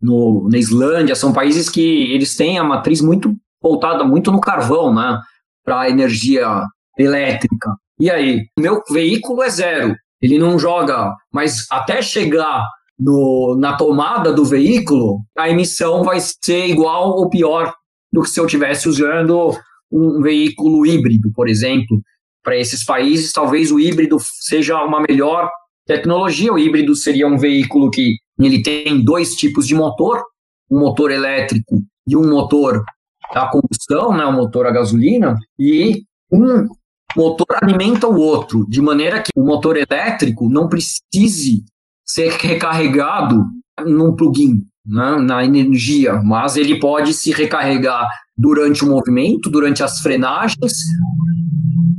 no, 0.01 0.47
na 0.51 0.57
Islândia 0.57 1.15
são 1.15 1.33
países 1.33 1.69
que 1.69 2.11
eles 2.13 2.35
têm 2.35 2.59
a 2.59 2.63
matriz 2.63 3.01
muito 3.01 3.33
voltada 3.61 4.03
muito 4.03 4.31
no 4.31 4.39
carvão, 4.39 4.93
né? 4.93 5.19
Para 5.63 5.89
energia 5.89 6.61
elétrica. 6.97 7.75
E 7.99 8.09
aí, 8.09 8.45
meu 8.59 8.81
veículo 8.89 9.41
é 9.43 9.49
zero, 9.49 9.95
ele 10.21 10.37
não 10.37 10.59
joga, 10.59 11.13
mas 11.31 11.65
até 11.71 12.01
chegar 12.01 12.63
no, 12.99 13.55
na 13.59 13.75
tomada 13.75 14.33
do 14.33 14.45
veículo, 14.45 15.19
a 15.37 15.49
emissão 15.49 16.03
vai 16.03 16.19
ser 16.19 16.67
igual 16.67 17.11
ou 17.11 17.29
pior 17.29 17.73
do 18.11 18.21
que 18.21 18.29
se 18.29 18.39
eu 18.39 18.47
tivesse 18.47 18.87
usando 18.87 19.51
um 19.91 20.21
veículo 20.21 20.85
híbrido, 20.85 21.31
por 21.33 21.47
exemplo. 21.47 22.01
Para 22.43 22.57
esses 22.57 22.83
países, 22.85 23.33
talvez 23.33 23.71
o 23.71 23.79
híbrido 23.79 24.17
seja 24.19 24.81
uma 24.83 25.01
melhor 25.01 25.49
tecnologia. 25.85 26.53
O 26.53 26.59
híbrido 26.59 26.95
seria 26.95 27.27
um 27.27 27.37
veículo 27.37 27.89
que 27.89 28.15
ele 28.39 28.61
tem 28.61 29.03
dois 29.03 29.35
tipos 29.35 29.67
de 29.67 29.75
motor, 29.75 30.23
um 30.69 30.79
motor 30.79 31.11
elétrico 31.11 31.81
e 32.07 32.15
um 32.15 32.29
motor 32.29 32.83
a 33.31 33.49
combustão, 33.49 34.15
né, 34.15 34.25
um 34.25 34.33
motor 34.33 34.67
a 34.67 34.71
gasolina, 34.71 35.35
e 35.57 36.03
um 36.31 36.67
motor 37.15 37.47
alimenta 37.61 38.07
o 38.07 38.17
outro, 38.17 38.65
de 38.67 38.81
maneira 38.81 39.21
que 39.21 39.31
o 39.35 39.45
motor 39.45 39.77
elétrico 39.77 40.49
não 40.49 40.67
precise 40.67 41.63
ser 42.05 42.31
recarregado 42.31 43.43
num 43.85 44.15
plugin, 44.15 44.63
né, 44.85 45.17
na 45.17 45.43
energia, 45.43 46.21
mas 46.21 46.55
ele 46.55 46.79
pode 46.79 47.13
se 47.13 47.31
recarregar 47.31 48.07
durante 48.37 48.83
o 48.83 48.89
movimento, 48.89 49.49
durante 49.49 49.81
as 49.81 49.99
frenagens 49.99 50.73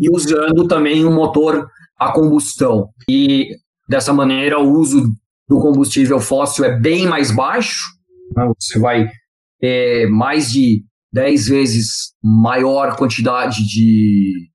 e 0.01 0.09
usando 0.11 0.69
também 0.69 1.05
um 1.05 1.15
motor 1.15 1.69
a 1.99 2.13
combustão. 2.13 2.91
E 3.09 3.49
dessa 3.89 4.13
maneira 4.13 4.61
o 4.61 4.71
uso 4.71 5.13
do 5.49 5.61
combustível 5.61 6.21
fóssil 6.21 6.65
é 6.65 6.79
bem 6.79 7.07
mais 7.07 7.35
baixo, 7.35 7.85
né, 8.35 8.49
você 8.59 8.79
vai 8.79 9.09
ter 9.59 10.09
mais 10.09 10.53
de 10.53 10.85
10 11.13 11.49
vezes 11.49 12.13
maior 12.23 12.97
quantidade 12.97 13.67
de 13.67 14.51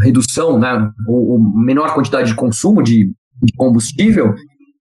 redução, 0.00 0.58
né, 0.58 0.90
ou, 1.08 1.32
ou, 1.32 1.38
menor 1.38 1.94
quantidade 1.94 2.28
de 2.28 2.34
consumo 2.34 2.82
de, 2.82 3.12
de, 3.42 3.52
combustível, 3.56 4.34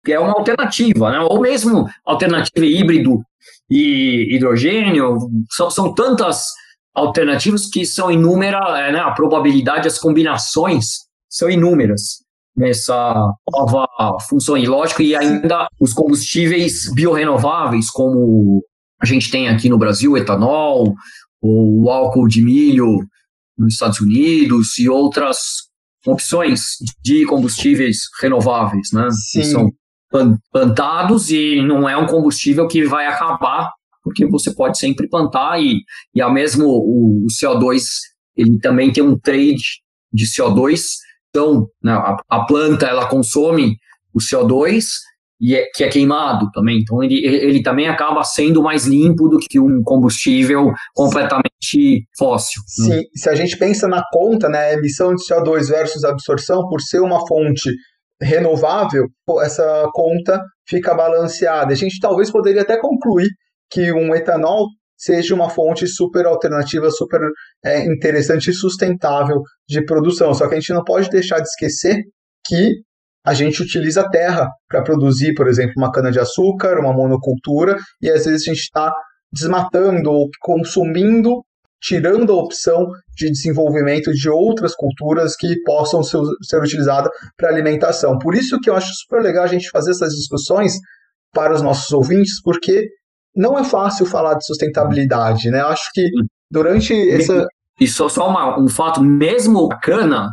que 0.04 0.12
é 0.12 0.20
uma 0.20 0.32
alternativa, 0.32 1.10
né, 1.10 1.20
ou 1.20 1.40
mesmo 1.40 1.88
alternativa 2.04 2.64
híbrido 2.64 3.20
e 3.70 4.34
hidrogênio, 4.34 5.18
são, 5.50 5.70
são 5.70 5.94
tantas 5.94 6.44
alternativas 6.94 7.68
que 7.70 7.84
são 7.84 8.10
inúmeras, 8.10 8.78
é, 8.78 8.92
né, 8.92 8.98
a 8.98 9.10
probabilidade, 9.12 9.88
as 9.88 9.98
combinações 9.98 11.06
são 11.28 11.50
inúmeras 11.50 12.24
nessa 12.56 13.30
nova 13.52 13.86
função. 14.28 14.56
E 14.56 14.66
e 15.00 15.14
ainda 15.14 15.68
os 15.78 15.92
combustíveis 15.92 16.92
biorrenováveis, 16.94 17.90
como 17.90 18.62
a 19.00 19.04
gente 19.04 19.30
tem 19.30 19.48
aqui 19.48 19.68
no 19.68 19.76
Brasil 19.76 20.16
etanol, 20.16 20.94
ou 21.42 21.84
o 21.84 21.90
álcool 21.90 22.26
de 22.26 22.42
milho 22.42 23.00
nos 23.58 23.74
Estados 23.74 24.00
Unidos 24.00 24.78
e 24.78 24.88
outras 24.88 25.38
opções 26.06 26.76
de 27.02 27.24
combustíveis 27.26 27.98
renováveis, 28.20 28.90
né? 28.92 29.08
Sim. 29.10 29.40
Que 29.40 29.46
são 29.46 29.72
plantados 30.50 31.30
e 31.30 31.60
não 31.62 31.88
é 31.88 31.96
um 31.96 32.06
combustível 32.06 32.68
que 32.68 32.84
vai 32.84 33.06
acabar, 33.06 33.70
porque 34.02 34.26
você 34.26 34.54
pode 34.54 34.78
sempre 34.78 35.08
plantar 35.08 35.60
e, 35.60 35.80
e 36.14 36.22
ao 36.22 36.32
mesmo 36.32 36.64
o, 36.64 37.24
o 37.24 37.26
CO2 37.26 37.82
ele 38.36 38.58
também 38.58 38.92
tem 38.92 39.02
um 39.02 39.18
trade 39.18 39.82
de 40.12 40.24
CO2, 40.26 40.80
então 41.30 41.66
né, 41.82 41.92
a, 41.92 42.16
a 42.28 42.44
planta 42.44 42.86
ela 42.86 43.08
consome 43.08 43.76
o 44.14 44.18
CO2 44.18 44.84
e 45.40 45.54
é, 45.54 45.66
que 45.74 45.84
é 45.84 45.88
queimado 45.88 46.50
também. 46.52 46.80
Então 46.80 47.02
ele, 47.02 47.24
ele 47.24 47.62
também 47.62 47.88
acaba 47.88 48.22
sendo 48.24 48.62
mais 48.62 48.86
limpo 48.86 49.28
do 49.28 49.38
que 49.38 49.60
um 49.60 49.82
combustível 49.82 50.72
completamente 50.94 52.06
fóssil. 52.18 52.62
Sim, 52.66 52.88
né? 52.88 53.02
se 53.14 53.28
a 53.28 53.34
gente 53.34 53.56
pensa 53.58 53.86
na 53.86 54.02
conta, 54.12 54.48
né, 54.48 54.74
emissão 54.74 55.14
de 55.14 55.22
CO2 55.22 55.68
versus 55.68 56.04
absorção, 56.04 56.66
por 56.68 56.80
ser 56.80 57.00
uma 57.00 57.26
fonte 57.26 57.70
renovável, 58.20 59.06
essa 59.42 59.88
conta 59.92 60.42
fica 60.66 60.94
balanceada. 60.94 61.72
A 61.72 61.76
gente 61.76 62.00
talvez 62.00 62.30
poderia 62.30 62.62
até 62.62 62.78
concluir 62.78 63.28
que 63.70 63.92
um 63.92 64.14
etanol 64.14 64.68
seja 64.96 65.34
uma 65.34 65.50
fonte 65.50 65.86
super 65.86 66.24
alternativa, 66.24 66.90
super 66.90 67.20
é, 67.64 67.84
interessante 67.84 68.50
e 68.50 68.54
sustentável 68.54 69.42
de 69.68 69.84
produção. 69.84 70.32
Só 70.32 70.48
que 70.48 70.54
a 70.54 70.60
gente 70.60 70.72
não 70.72 70.82
pode 70.82 71.10
deixar 71.10 71.36
de 71.36 71.48
esquecer 71.48 72.02
que 72.46 72.80
a 73.26 73.34
gente 73.34 73.60
utiliza 73.60 74.02
a 74.02 74.08
terra 74.08 74.48
para 74.68 74.82
produzir, 74.82 75.34
por 75.34 75.48
exemplo, 75.48 75.72
uma 75.76 75.90
cana-de-açúcar, 75.90 76.78
uma 76.78 76.92
monocultura, 76.92 77.76
e 78.00 78.08
às 78.08 78.24
vezes 78.24 78.42
a 78.42 78.52
gente 78.52 78.62
está 78.62 78.94
desmatando 79.32 80.12
ou 80.12 80.28
consumindo, 80.40 81.42
tirando 81.82 82.32
a 82.32 82.36
opção 82.36 82.86
de 83.16 83.28
desenvolvimento 83.28 84.12
de 84.12 84.30
outras 84.30 84.76
culturas 84.76 85.34
que 85.34 85.60
possam 85.64 86.04
ser, 86.04 86.18
ser 86.42 86.62
utilizadas 86.62 87.10
para 87.36 87.48
alimentação. 87.48 88.16
Por 88.18 88.34
isso 88.34 88.60
que 88.60 88.70
eu 88.70 88.76
acho 88.76 88.92
super 88.94 89.20
legal 89.20 89.42
a 89.42 89.48
gente 89.48 89.68
fazer 89.70 89.90
essas 89.90 90.14
discussões 90.14 90.74
para 91.34 91.52
os 91.52 91.60
nossos 91.60 91.90
ouvintes, 91.92 92.40
porque 92.42 92.88
não 93.34 93.58
é 93.58 93.64
fácil 93.64 94.06
falar 94.06 94.34
de 94.34 94.46
sustentabilidade, 94.46 95.50
né? 95.50 95.60
Eu 95.60 95.66
acho 95.66 95.90
que 95.92 96.08
durante 96.50 96.94
essa... 97.10 97.44
E 97.78 97.86
só, 97.86 98.08
só 98.08 98.30
uma, 98.30 98.58
um 98.58 98.68
fato, 98.68 99.02
mesmo 99.02 99.68
a 99.70 99.78
cana, 99.78 100.30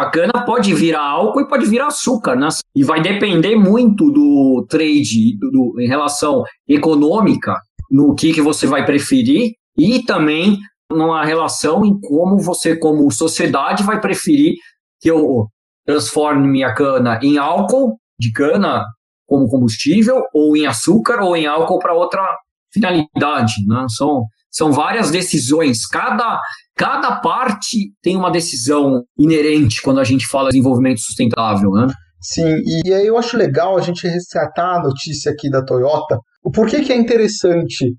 a 0.00 0.10
cana 0.10 0.44
pode 0.46 0.72
virar 0.72 1.02
álcool 1.02 1.42
e 1.42 1.48
pode 1.48 1.66
virar 1.66 1.88
açúcar, 1.88 2.34
né? 2.34 2.48
E 2.74 2.82
vai 2.82 3.02
depender 3.02 3.54
muito 3.54 4.10
do 4.10 4.66
trade 4.68 5.38
do, 5.38 5.50
do, 5.50 5.80
em 5.80 5.86
relação 5.86 6.42
econômica, 6.66 7.54
no 7.90 8.14
que, 8.14 8.32
que 8.32 8.40
você 8.40 8.66
vai 8.66 8.86
preferir, 8.86 9.52
e 9.76 10.02
também 10.04 10.58
numa 10.90 11.24
relação 11.24 11.84
em 11.84 12.00
como 12.00 12.38
você, 12.38 12.76
como 12.76 13.10
sociedade, 13.10 13.82
vai 13.82 14.00
preferir 14.00 14.54
que 15.00 15.10
eu 15.10 15.46
transforme 15.86 16.48
minha 16.48 16.74
cana 16.74 17.20
em 17.22 17.36
álcool 17.36 17.98
de 18.18 18.32
cana 18.32 18.84
como 19.26 19.48
combustível, 19.48 20.22
ou 20.34 20.56
em 20.56 20.66
açúcar, 20.66 21.22
ou 21.22 21.36
em 21.36 21.46
álcool 21.46 21.78
para 21.78 21.94
outra 21.94 22.20
finalidade. 22.72 23.52
Né? 23.66 23.86
São, 23.90 24.24
são 24.50 24.72
várias 24.72 25.10
decisões. 25.10 25.86
Cada, 25.86 26.40
cada 26.76 27.16
parte 27.16 27.92
tem 28.02 28.16
uma 28.16 28.30
decisão 28.30 29.02
inerente 29.18 29.80
quando 29.82 30.00
a 30.00 30.04
gente 30.04 30.26
fala 30.26 30.50
de 30.50 30.56
desenvolvimento 30.56 31.00
sustentável, 31.00 31.70
né? 31.70 31.86
Sim, 32.20 32.62
e 32.84 32.92
aí 32.92 33.06
eu 33.06 33.16
acho 33.16 33.36
legal 33.36 33.78
a 33.78 33.80
gente 33.80 34.06
resgatar 34.06 34.76
a 34.76 34.82
notícia 34.82 35.32
aqui 35.32 35.48
da 35.48 35.64
Toyota. 35.64 36.18
O 36.44 36.50
porquê 36.50 36.82
que 36.82 36.92
é 36.92 36.96
interessante 36.96 37.94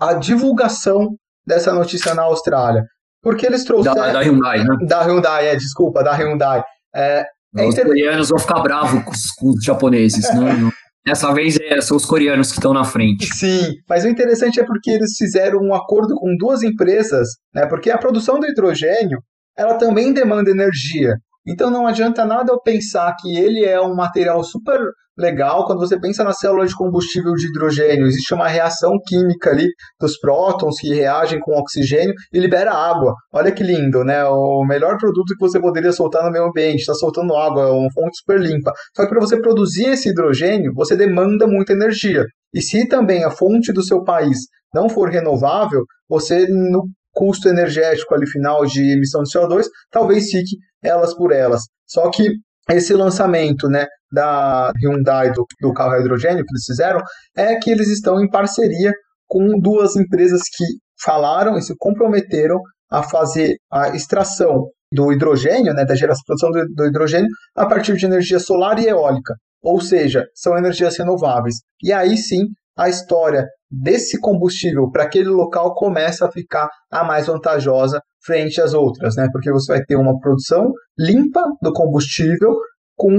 a 0.00 0.14
divulgação 0.14 1.14
dessa 1.46 1.72
notícia 1.72 2.14
na 2.14 2.22
Austrália? 2.22 2.82
Porque 3.22 3.44
eles 3.46 3.64
trouxeram... 3.64 3.96
Da, 3.96 4.12
da 4.12 4.20
Hyundai, 4.20 4.64
né? 4.64 4.76
Da 4.86 5.02
Hyundai, 5.02 5.48
é, 5.48 5.56
desculpa, 5.56 6.02
da 6.02 6.14
Hyundai. 6.14 6.62
É, 6.94 7.24
é 7.56 7.66
os 7.66 7.74
coreanos 7.74 8.28
vão 8.28 8.38
ficar 8.38 8.60
bravos 8.60 9.02
com, 9.02 9.12
com 9.38 9.50
os 9.50 9.64
japoneses, 9.64 10.24
né? 10.34 10.70
Dessa 11.06 11.32
vez 11.34 11.58
é, 11.60 11.80
são 11.82 11.96
os 11.96 12.06
coreanos 12.06 12.48
que 12.48 12.58
estão 12.58 12.72
na 12.72 12.84
frente. 12.84 13.26
Sim, 13.26 13.74
mas 13.88 14.04
o 14.04 14.08
interessante 14.08 14.58
é 14.58 14.64
porque 14.64 14.90
eles 14.90 15.16
fizeram 15.18 15.60
um 15.60 15.74
acordo 15.74 16.14
com 16.14 16.34
duas 16.38 16.62
empresas, 16.62 17.28
né? 17.54 17.66
Porque 17.66 17.90
a 17.90 17.98
produção 17.98 18.40
do 18.40 18.46
hidrogênio 18.46 19.18
ela 19.56 19.74
também 19.74 20.12
demanda 20.12 20.50
energia. 20.50 21.14
Então 21.46 21.70
não 21.70 21.86
adianta 21.86 22.24
nada 22.24 22.52
eu 22.52 22.60
pensar 22.60 23.14
que 23.20 23.36
ele 23.36 23.64
é 23.64 23.80
um 23.80 23.94
material 23.94 24.42
super 24.42 24.80
legal. 25.16 25.66
Quando 25.66 25.78
você 25.78 25.98
pensa 25.98 26.24
na 26.24 26.32
célula 26.32 26.66
de 26.66 26.74
combustível 26.74 27.32
de 27.34 27.46
hidrogênio, 27.46 28.06
existe 28.06 28.34
uma 28.34 28.48
reação 28.48 28.92
química 29.06 29.50
ali 29.50 29.68
dos 30.00 30.18
prótons 30.18 30.78
que 30.80 30.92
reagem 30.92 31.38
com 31.40 31.52
oxigênio 31.52 32.14
e 32.32 32.40
libera 32.40 32.72
água. 32.72 33.14
Olha 33.32 33.52
que 33.52 33.62
lindo, 33.62 34.04
né? 34.04 34.24
O 34.24 34.64
melhor 34.64 34.96
produto 34.98 35.34
que 35.38 35.40
você 35.40 35.60
poderia 35.60 35.92
soltar 35.92 36.24
no 36.24 36.30
meio 36.30 36.46
ambiente, 36.46 36.80
está 36.80 36.94
soltando 36.94 37.36
água, 37.36 37.62
é 37.68 37.70
uma 37.70 37.92
fonte 37.92 38.18
super 38.18 38.40
limpa. 38.40 38.72
Só 38.96 39.04
que 39.04 39.10
para 39.10 39.20
você 39.20 39.40
produzir 39.40 39.90
esse 39.90 40.10
hidrogênio, 40.10 40.72
você 40.74 40.96
demanda 40.96 41.46
muita 41.46 41.72
energia. 41.72 42.24
E 42.52 42.60
se 42.60 42.86
também 42.88 43.24
a 43.24 43.30
fonte 43.30 43.72
do 43.72 43.84
seu 43.84 44.02
país 44.02 44.38
não 44.72 44.88
for 44.88 45.08
renovável, 45.08 45.84
você 46.08 46.46
no 46.48 46.88
custo 47.14 47.48
energético 47.48 48.14
ali 48.14 48.26
final 48.26 48.66
de 48.66 48.92
emissão 48.92 49.22
de 49.22 49.30
CO2, 49.30 49.64
talvez 49.90 50.30
fique 50.30 50.56
elas 50.82 51.14
por 51.14 51.32
elas. 51.32 51.62
Só 51.86 52.10
que 52.10 52.28
esse 52.70 52.92
lançamento 52.94 53.68
né, 53.68 53.86
da 54.10 54.72
Hyundai 54.82 55.32
do, 55.32 55.46
do 55.60 55.72
carro 55.72 56.00
hidrogênio 56.00 56.44
que 56.44 56.52
eles 56.52 56.64
fizeram 56.64 57.00
é 57.36 57.56
que 57.56 57.70
eles 57.70 57.88
estão 57.88 58.22
em 58.22 58.28
parceria 58.28 58.92
com 59.26 59.58
duas 59.58 59.96
empresas 59.96 60.42
que 60.42 60.64
falaram 61.02 61.56
e 61.56 61.62
se 61.62 61.74
comprometeram 61.78 62.60
a 62.90 63.02
fazer 63.02 63.56
a 63.70 63.90
extração 63.90 64.68
do 64.92 65.12
hidrogênio, 65.12 65.74
né, 65.74 65.84
da 65.84 65.94
geração 65.94 66.22
produção 66.24 66.50
do, 66.50 66.66
do 66.74 66.86
hidrogênio, 66.86 67.28
a 67.56 67.66
partir 67.66 67.96
de 67.96 68.06
energia 68.06 68.38
solar 68.38 68.78
e 68.78 68.86
eólica. 68.86 69.34
Ou 69.62 69.80
seja, 69.80 70.24
são 70.34 70.56
energias 70.56 70.96
renováveis. 70.96 71.56
E 71.82 71.92
aí 71.92 72.16
sim, 72.16 72.42
a 72.76 72.88
história 72.88 73.46
desse 73.82 74.20
combustível 74.20 74.90
para 74.90 75.04
aquele 75.04 75.28
local 75.28 75.74
começa 75.74 76.26
a 76.26 76.30
ficar 76.30 76.68
a 76.90 77.04
mais 77.04 77.26
vantajosa 77.26 78.00
frente 78.24 78.60
às 78.60 78.74
outras, 78.74 79.16
né? 79.16 79.28
Porque 79.32 79.50
você 79.50 79.72
vai 79.72 79.84
ter 79.84 79.96
uma 79.96 80.18
produção 80.18 80.72
limpa 80.98 81.42
do 81.62 81.72
combustível 81.72 82.56
com 82.96 83.12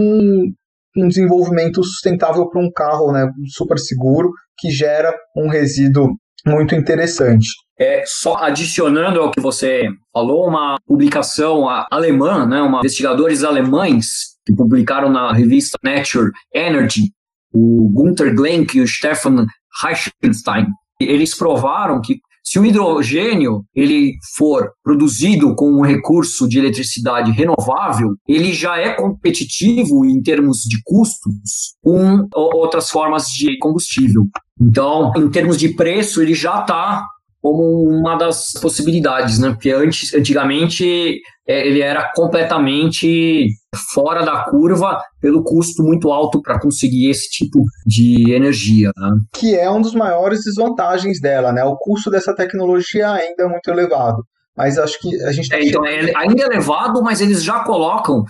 um 0.97 1.07
desenvolvimento 1.07 1.83
sustentável 1.83 2.49
para 2.49 2.61
um 2.61 2.71
carro, 2.71 3.11
né, 3.11 3.29
super 3.47 3.77
seguro 3.77 4.31
que 4.57 4.69
gera 4.69 5.13
um 5.35 5.49
resíduo 5.49 6.15
muito 6.45 6.73
interessante. 6.73 7.47
É, 7.77 8.03
só 8.05 8.37
adicionando 8.37 9.19
ao 9.19 9.31
que 9.31 9.41
você 9.41 9.83
falou, 10.13 10.47
uma 10.47 10.77
publicação 10.87 11.67
alemã, 11.91 12.45
né, 12.45 12.61
uma 12.61 12.79
investigadores 12.79 13.43
alemães 13.43 14.35
que 14.45 14.55
publicaram 14.55 15.09
na 15.09 15.33
revista 15.33 15.77
Nature 15.83 16.31
Energy, 16.53 17.11
o 17.53 17.89
Gunther 17.91 18.33
Glenk 18.33 18.77
e 18.77 18.81
o 18.81 18.87
Stefan 18.87 19.45
Reichenstein. 19.81 20.67
Eles 20.99 21.35
provaram 21.35 22.01
que 22.01 22.19
se 22.43 22.59
o 22.59 22.65
hidrogênio 22.65 23.65
ele 23.75 24.13
for 24.38 24.69
produzido 24.83 25.55
com 25.55 25.71
um 25.71 25.81
recurso 25.81 26.47
de 26.47 26.59
eletricidade 26.59 27.31
renovável, 27.31 28.13
ele 28.27 28.53
já 28.53 28.77
é 28.77 28.93
competitivo 28.93 30.05
em 30.05 30.21
termos 30.21 30.59
de 30.59 30.79
custos 30.83 31.73
com 31.83 32.27
outras 32.33 32.91
formas 32.91 33.25
de 33.29 33.57
combustível. 33.57 34.27
Então, 34.61 35.11
em 35.17 35.27
termos 35.27 35.57
de 35.57 35.69
preço, 35.69 36.21
ele 36.21 36.35
já 36.35 36.61
está 36.61 37.03
como 37.45 37.84
uma 37.88 38.15
das 38.15 38.53
possibilidades, 38.53 39.38
né? 39.38 39.51
Porque 39.51 39.69
antes, 39.69 40.12
antigamente 40.15 41.21
é, 41.47 41.67
ele 41.67 41.79
era 41.79 42.12
completamente 42.15 43.49
fora 43.93 44.25
da 44.25 44.45
curva 44.45 44.99
pelo 45.21 45.43
custo 45.43 45.84
muito 45.84 46.10
alto 46.10 46.41
para 46.41 46.60
conseguir 46.60 47.08
esse 47.08 47.29
tipo 47.29 47.60
de 47.86 48.34
energia. 48.34 48.89
Né? 48.97 49.10
Que 49.36 49.55
é 49.55 49.69
uma 49.69 49.84
das 49.84 49.93
maiores 49.93 50.43
desvantagens 50.43 51.21
dela, 51.21 51.51
né? 51.51 51.63
O 51.63 51.77
custo 51.77 52.10
dessa 52.10 52.34
tecnologia 52.34 53.12
ainda 53.12 53.43
é 53.43 53.47
muito 53.47 53.69
elevado. 53.69 54.25
Mas 54.58 54.79
acho 54.79 54.99
que 54.99 55.23
a 55.23 55.31
gente. 55.31 55.53
É, 55.53 55.63
então, 55.63 55.86
é 55.86 56.12
ainda 56.15 56.41
é 56.41 56.45
elevado, 56.47 57.03
mas 57.03 57.21
eles 57.21 57.43
já 57.43 57.60
colocam 57.63 58.23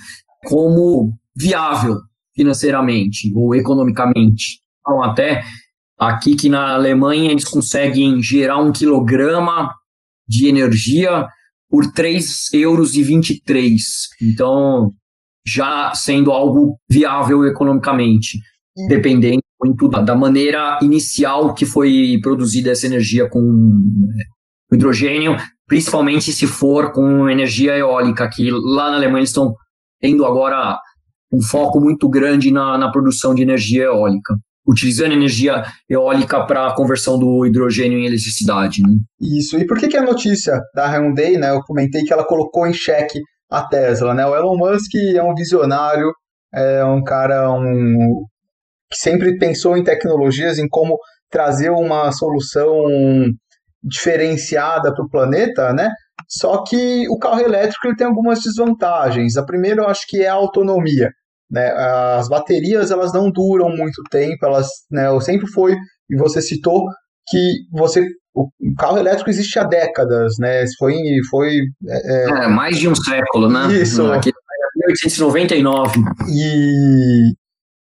como 0.43 1.13
viável 1.33 1.99
financeiramente 2.35 3.31
ou 3.33 3.55
economicamente. 3.55 4.59
Então, 4.81 5.01
até 5.01 5.41
aqui 5.97 6.35
que 6.35 6.49
na 6.49 6.73
Alemanha 6.73 7.31
eles 7.31 7.45
conseguem 7.45 8.21
gerar 8.21 8.57
um 8.57 8.71
quilograma 8.71 9.73
de 10.27 10.47
energia 10.47 11.27
por 11.69 11.85
3,23 11.91 12.53
euros. 12.53 14.09
Então, 14.21 14.91
já 15.45 15.93
sendo 15.93 16.31
algo 16.31 16.77
viável 16.89 17.45
economicamente, 17.45 18.39
uhum. 18.77 18.87
dependendo 18.87 19.41
muito 19.61 19.87
da, 19.87 20.01
da, 20.01 20.15
maneira 20.15 20.79
inicial 20.81 21.53
que 21.53 21.65
foi 21.65 22.19
produzida 22.21 22.71
essa 22.71 22.85
energia 22.85 23.29
com 23.29 23.41
é, 24.71 24.75
hidrogênio, 24.75 25.37
principalmente 25.67 26.31
se 26.31 26.45
for 26.45 26.91
com 26.91 27.29
energia 27.29 27.77
eólica, 27.77 28.29
que 28.29 28.51
lá 28.51 28.91
na 28.91 28.97
Alemanha 28.97 29.19
eles 29.19 29.29
estão 29.29 29.55
tendo 30.01 30.25
agora 30.25 30.77
um 31.31 31.41
foco 31.41 31.79
muito 31.79 32.07
grande 32.09 32.51
na, 32.51 32.77
na 32.77 32.91
produção 32.91 33.33
de 33.33 33.41
energia 33.41 33.85
eólica 33.85 34.35
utilizando 34.67 35.13
energia 35.13 35.63
eólica 35.89 36.45
para 36.45 36.67
a 36.67 36.75
conversão 36.75 37.19
do 37.19 37.45
hidrogênio 37.45 37.99
em 37.99 38.05
eletricidade. 38.05 38.81
Né? 38.81 38.97
Isso. 39.21 39.57
E 39.57 39.65
por 39.65 39.77
que, 39.77 39.87
que 39.87 39.97
a 39.97 40.03
notícia 40.03 40.59
da 40.73 40.87
Hyundai, 40.87 41.37
né, 41.37 41.51
eu 41.51 41.61
comentei 41.61 42.03
que 42.03 42.11
ela 42.11 42.25
colocou 42.25 42.65
em 42.65 42.73
xeque 42.73 43.19
a 43.49 43.63
Tesla, 43.67 44.13
né? 44.13 44.25
O 44.25 44.35
Elon 44.35 44.57
Musk 44.57 44.95
é 44.95 45.21
um 45.21 45.35
visionário, 45.35 46.11
é 46.53 46.83
um 46.83 47.03
cara 47.03 47.51
um, 47.51 48.23
que 48.89 48.97
sempre 48.97 49.37
pensou 49.37 49.77
em 49.77 49.83
tecnologias, 49.83 50.57
em 50.57 50.67
como 50.67 50.97
trazer 51.29 51.69
uma 51.69 52.11
solução 52.11 52.85
diferenciada 53.83 54.93
para 54.93 55.05
o 55.05 55.09
planeta, 55.09 55.73
né? 55.73 55.91
Só 56.27 56.63
que 56.63 57.07
o 57.09 57.19
carro 57.19 57.41
elétrico 57.41 57.87
ele 57.87 57.95
tem 57.95 58.07
algumas 58.07 58.41
desvantagens. 58.41 59.37
A 59.37 59.45
primeira 59.45 59.81
eu 59.81 59.87
acho 59.87 60.07
que 60.07 60.23
é 60.23 60.27
a 60.27 60.33
autonomia. 60.33 61.11
Né? 61.49 61.71
As 61.71 62.27
baterias 62.27 62.91
elas 62.91 63.13
não 63.13 63.31
duram 63.31 63.69
muito 63.69 64.01
tempo, 64.09 64.45
elas, 64.45 64.67
né, 64.91 65.07
sempre 65.21 65.47
foi, 65.47 65.75
e 66.09 66.15
você 66.17 66.41
citou 66.41 66.87
que 67.27 67.53
você 67.71 68.05
o 68.35 68.49
carro 68.77 68.97
elétrico 68.97 69.29
existe 69.29 69.57
há 69.57 69.63
décadas, 69.63 70.33
né? 70.37 70.65
Foi, 70.77 70.93
foi 71.29 71.61
é, 71.87 72.43
é, 72.43 72.47
mais 72.49 72.77
de 72.77 72.89
um 72.89 72.93
século, 72.93 73.49
né? 73.49 73.71
Isso. 73.71 74.11
Aqui, 74.11 74.29
1899. 74.75 75.99
E 76.27 77.33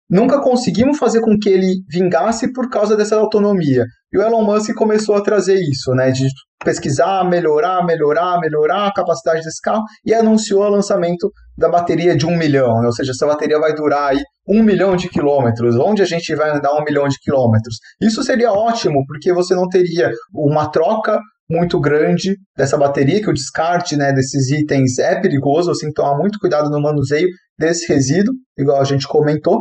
nunca 0.08 0.40
conseguimos 0.40 0.98
fazer 0.98 1.20
com 1.20 1.38
que 1.38 1.48
ele 1.48 1.74
vingasse 1.90 2.52
por 2.52 2.68
causa 2.68 2.96
dessa 2.96 3.16
autonomia. 3.16 3.84
E 4.12 4.18
o 4.18 4.22
Elon 4.22 4.44
Musk 4.44 4.72
começou 4.74 5.16
a 5.16 5.20
trazer 5.20 5.56
isso, 5.56 5.92
né? 5.92 6.10
De 6.10 6.26
pesquisar, 6.64 7.24
melhorar, 7.28 7.84
melhorar, 7.84 8.40
melhorar 8.40 8.86
a 8.86 8.92
capacidade 8.92 9.42
desse 9.42 9.60
carro 9.60 9.82
e 10.04 10.14
anunciou 10.14 10.62
o 10.62 10.68
lançamento 10.68 11.30
da 11.56 11.68
bateria 11.68 12.16
de 12.16 12.26
um 12.26 12.36
milhão, 12.36 12.80
né? 12.80 12.86
ou 12.86 12.92
seja, 12.92 13.12
essa 13.12 13.26
bateria 13.26 13.58
vai 13.58 13.74
durar 13.74 14.10
aí 14.10 14.22
um 14.48 14.62
milhão 14.62 14.96
de 14.96 15.08
quilômetros, 15.08 15.76
onde 15.76 16.02
a 16.02 16.04
gente 16.04 16.34
vai 16.34 16.50
andar 16.50 16.74
um 16.74 16.84
milhão 16.84 17.08
de 17.08 17.18
quilômetros. 17.18 17.76
Isso 18.00 18.22
seria 18.22 18.52
ótimo, 18.52 19.04
porque 19.06 19.32
você 19.32 19.54
não 19.54 19.68
teria 19.68 20.10
uma 20.34 20.70
troca 20.70 21.18
muito 21.48 21.80
grande 21.80 22.36
dessa 22.56 22.76
bateria, 22.76 23.20
que 23.20 23.30
o 23.30 23.34
descarte 23.34 23.96
né, 23.96 24.12
desses 24.12 24.50
itens 24.50 24.98
é 24.98 25.20
perigoso, 25.20 25.70
assim, 25.70 25.92
tomar 25.92 26.16
muito 26.16 26.38
cuidado 26.38 26.68
no 26.70 26.80
manuseio 26.80 27.28
desse 27.58 27.90
resíduo, 27.90 28.34
igual 28.58 28.80
a 28.80 28.84
gente 28.84 29.06
comentou. 29.06 29.60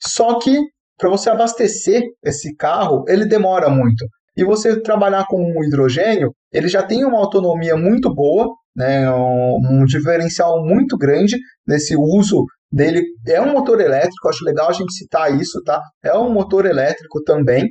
Só 0.00 0.38
que 0.38 0.58
para 0.98 1.08
você 1.08 1.30
abastecer 1.30 2.02
esse 2.24 2.54
carro, 2.56 3.04
ele 3.08 3.24
demora 3.24 3.68
muito. 3.70 4.04
E 4.36 4.44
você 4.44 4.80
trabalhar 4.80 5.26
com 5.26 5.36
o 5.36 5.64
hidrogênio, 5.64 6.32
ele 6.52 6.68
já 6.68 6.82
tem 6.82 7.04
uma 7.04 7.18
autonomia 7.18 7.76
muito 7.76 8.12
boa, 8.12 8.48
né, 8.74 9.10
um, 9.10 9.58
um 9.70 9.84
diferencial 9.84 10.64
muito 10.64 10.96
grande 10.96 11.36
nesse 11.66 11.96
uso 11.96 12.44
dele. 12.70 13.02
É 13.26 13.40
um 13.40 13.52
motor 13.52 13.80
elétrico, 13.80 14.28
acho 14.28 14.44
legal 14.44 14.68
a 14.68 14.72
gente 14.72 14.92
citar 14.92 15.34
isso, 15.34 15.62
tá? 15.64 15.82
É 16.04 16.14
um 16.16 16.32
motor 16.32 16.66
elétrico 16.66 17.22
também. 17.24 17.68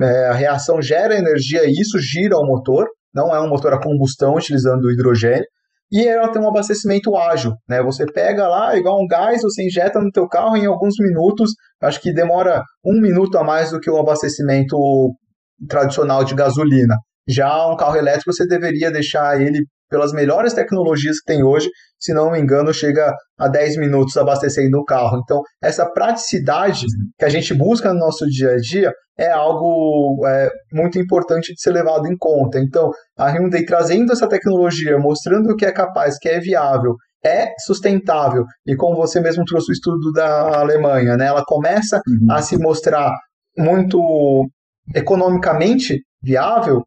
É, 0.00 0.28
a 0.28 0.32
reação 0.32 0.80
gera 0.80 1.18
energia 1.18 1.64
e 1.64 1.72
isso 1.72 1.98
gira 1.98 2.38
o 2.38 2.46
motor, 2.46 2.86
não 3.12 3.34
é 3.34 3.40
um 3.40 3.48
motor 3.48 3.72
a 3.74 3.82
combustão 3.82 4.36
utilizando 4.36 4.84
o 4.84 4.90
hidrogênio. 4.90 5.44
E 5.92 6.06
ela 6.06 6.30
tem 6.30 6.40
um 6.40 6.48
abastecimento 6.48 7.16
ágil, 7.16 7.52
né? 7.68 7.82
Você 7.82 8.06
pega 8.06 8.46
lá, 8.46 8.76
igual 8.76 9.02
um 9.02 9.06
gás, 9.06 9.42
você 9.42 9.66
injeta 9.66 10.00
no 10.00 10.10
teu 10.10 10.28
carro 10.28 10.56
em 10.56 10.66
alguns 10.66 10.94
minutos, 11.00 11.50
acho 11.82 12.00
que 12.00 12.12
demora 12.12 12.62
um 12.84 13.00
minuto 13.00 13.36
a 13.36 13.42
mais 13.42 13.70
do 13.70 13.80
que 13.80 13.90
o 13.90 13.98
abastecimento 13.98 14.76
tradicional 15.68 16.24
de 16.24 16.34
gasolina. 16.34 16.96
Já 17.28 17.66
um 17.66 17.76
carro 17.76 17.96
elétrico, 17.96 18.32
você 18.32 18.46
deveria 18.46 18.90
deixar 18.90 19.40
ele 19.40 19.64
pelas 19.90 20.12
melhores 20.12 20.54
tecnologias 20.54 21.18
que 21.18 21.32
tem 21.32 21.42
hoje, 21.42 21.68
se 21.98 22.14
não 22.14 22.30
me 22.30 22.40
engano, 22.40 22.72
chega 22.72 23.12
a 23.38 23.48
10 23.48 23.76
minutos 23.76 24.16
abastecendo 24.16 24.78
o 24.78 24.84
carro. 24.84 25.20
Então, 25.22 25.42
essa 25.62 25.84
praticidade 25.84 26.86
que 27.18 27.24
a 27.24 27.28
gente 27.28 27.52
busca 27.52 27.92
no 27.92 27.98
nosso 27.98 28.24
dia 28.26 28.52
a 28.52 28.56
dia 28.56 28.92
é 29.18 29.30
algo 29.30 30.24
é, 30.26 30.48
muito 30.72 30.98
importante 30.98 31.52
de 31.52 31.60
ser 31.60 31.72
levado 31.72 32.06
em 32.06 32.16
conta. 32.16 32.58
Então, 32.58 32.90
a 33.18 33.28
Hyundai 33.28 33.64
trazendo 33.64 34.12
essa 34.12 34.28
tecnologia, 34.28 34.98
mostrando 34.98 35.54
que 35.56 35.66
é 35.66 35.72
capaz, 35.72 36.16
que 36.18 36.28
é 36.28 36.40
viável, 36.40 36.94
é 37.22 37.52
sustentável, 37.58 38.44
e 38.66 38.74
como 38.74 38.96
você 38.96 39.20
mesmo 39.20 39.44
trouxe 39.44 39.70
o 39.70 39.74
estudo 39.74 40.10
da 40.12 40.60
Alemanha, 40.60 41.18
né, 41.18 41.26
ela 41.26 41.44
começa 41.44 42.00
uhum. 42.08 42.32
a 42.32 42.40
se 42.40 42.56
mostrar 42.56 43.12
muito 43.58 44.48
economicamente 44.94 46.00
viável, 46.22 46.82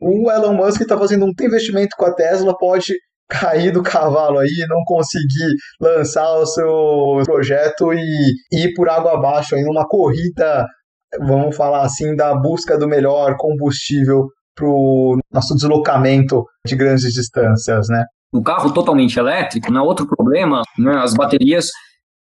o 0.00 0.30
Elon 0.30 0.54
Musk 0.54 0.80
está 0.80 0.98
fazendo 0.98 1.24
um 1.24 1.32
investimento 1.40 1.96
com 1.96 2.06
a 2.06 2.14
Tesla, 2.14 2.56
pode 2.56 2.94
cair 3.28 3.72
do 3.72 3.82
cavalo 3.82 4.38
aí, 4.38 4.66
não 4.68 4.82
conseguir 4.84 5.54
lançar 5.80 6.30
o 6.36 6.46
seu 6.46 7.22
projeto 7.24 7.92
e 7.92 8.34
ir 8.52 8.74
por 8.74 8.88
água 8.88 9.14
abaixo 9.14 9.54
aí 9.54 9.62
numa 9.62 9.86
corrida, 9.86 10.66
vamos 11.20 11.56
falar 11.56 11.82
assim, 11.82 12.14
da 12.14 12.34
busca 12.34 12.78
do 12.78 12.86
melhor 12.88 13.36
combustível 13.38 14.26
para 14.54 14.66
o 14.66 15.18
nosso 15.32 15.54
deslocamento 15.54 16.44
de 16.66 16.76
grandes 16.76 17.12
distâncias, 17.12 17.88
né? 17.88 18.04
No 18.32 18.42
carro 18.42 18.72
totalmente 18.72 19.18
elétrico, 19.18 19.72
né, 19.72 19.80
outro 19.80 20.06
problema, 20.06 20.62
né, 20.78 20.96
as 20.96 21.14
baterias 21.14 21.68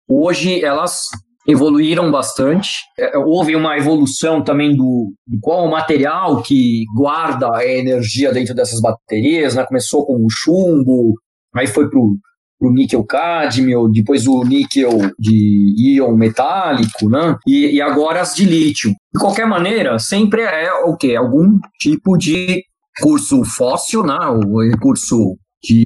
hoje 0.07 0.63
elas 0.63 1.07
evoluíram 1.47 2.11
bastante. 2.11 2.69
É, 2.97 3.17
houve 3.17 3.55
uma 3.55 3.77
evolução 3.77 4.43
também 4.43 4.75
do, 4.75 5.13
do 5.27 5.37
qual 5.41 5.65
o 5.65 5.71
material 5.71 6.41
que 6.41 6.85
guarda 6.95 7.55
a 7.55 7.65
energia 7.65 8.31
dentro 8.31 8.55
dessas 8.55 8.79
baterias, 8.79 9.55
né? 9.55 9.65
Começou 9.65 10.05
com 10.05 10.15
o 10.15 10.27
chumbo, 10.29 11.13
aí 11.55 11.67
foi 11.67 11.89
para 11.89 11.99
o 11.99 12.71
níquel 12.71 13.03
cadmio, 13.03 13.89
depois 13.89 14.25
o 14.25 14.43
níquel 14.43 14.91
de 15.19 15.75
íon 15.77 16.15
metálico, 16.15 17.09
né? 17.09 17.35
E, 17.45 17.75
e, 17.75 17.81
agora 17.81 18.21
as 18.21 18.35
de 18.35 18.45
lítio. 18.45 18.91
De 19.13 19.19
qualquer 19.19 19.45
maneira, 19.45 19.99
sempre 19.99 20.41
é 20.41 20.71
o 20.85 20.95
que? 20.95 21.15
Algum 21.15 21.59
tipo 21.79 22.17
de 22.17 22.63
recurso 22.97 23.43
fóssil, 23.43 24.03
né? 24.03 24.17
O 24.45 24.61
recurso 24.61 25.37
de 25.61 25.83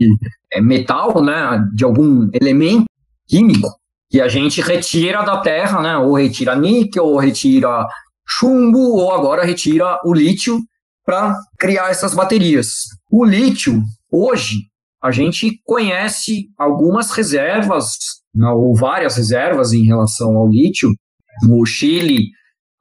é, 0.54 0.62
metal, 0.62 1.24
né? 1.24 1.64
De 1.74 1.84
algum 1.84 2.30
elemento 2.34 2.86
químico 3.28 3.68
que 4.10 4.22
a 4.22 4.28
gente 4.28 4.62
retira 4.62 5.24
da 5.24 5.38
terra, 5.42 5.82
né? 5.82 5.98
Ou 5.98 6.14
retira 6.14 6.56
níquel, 6.56 7.06
ou 7.06 7.18
retira 7.18 7.86
chumbo, 8.28 8.80
ou 8.80 9.12
agora 9.12 9.46
retira 9.46 10.00
o 10.04 10.14
lítio 10.14 10.60
para 11.06 11.36
criar 11.58 11.90
essas 11.90 12.14
baterias. 12.14 12.84
O 13.10 13.24
lítio, 13.24 13.82
hoje, 14.12 14.56
a 15.02 15.12
gente 15.12 15.62
conhece 15.64 16.48
algumas 16.58 17.12
reservas, 17.12 17.92
ou 18.36 18.76
várias 18.76 19.16
reservas 19.16 19.72
em 19.72 19.86
relação 19.86 20.36
ao 20.36 20.50
lítio. 20.50 20.90
O 21.50 21.66
Chile, 21.66 22.30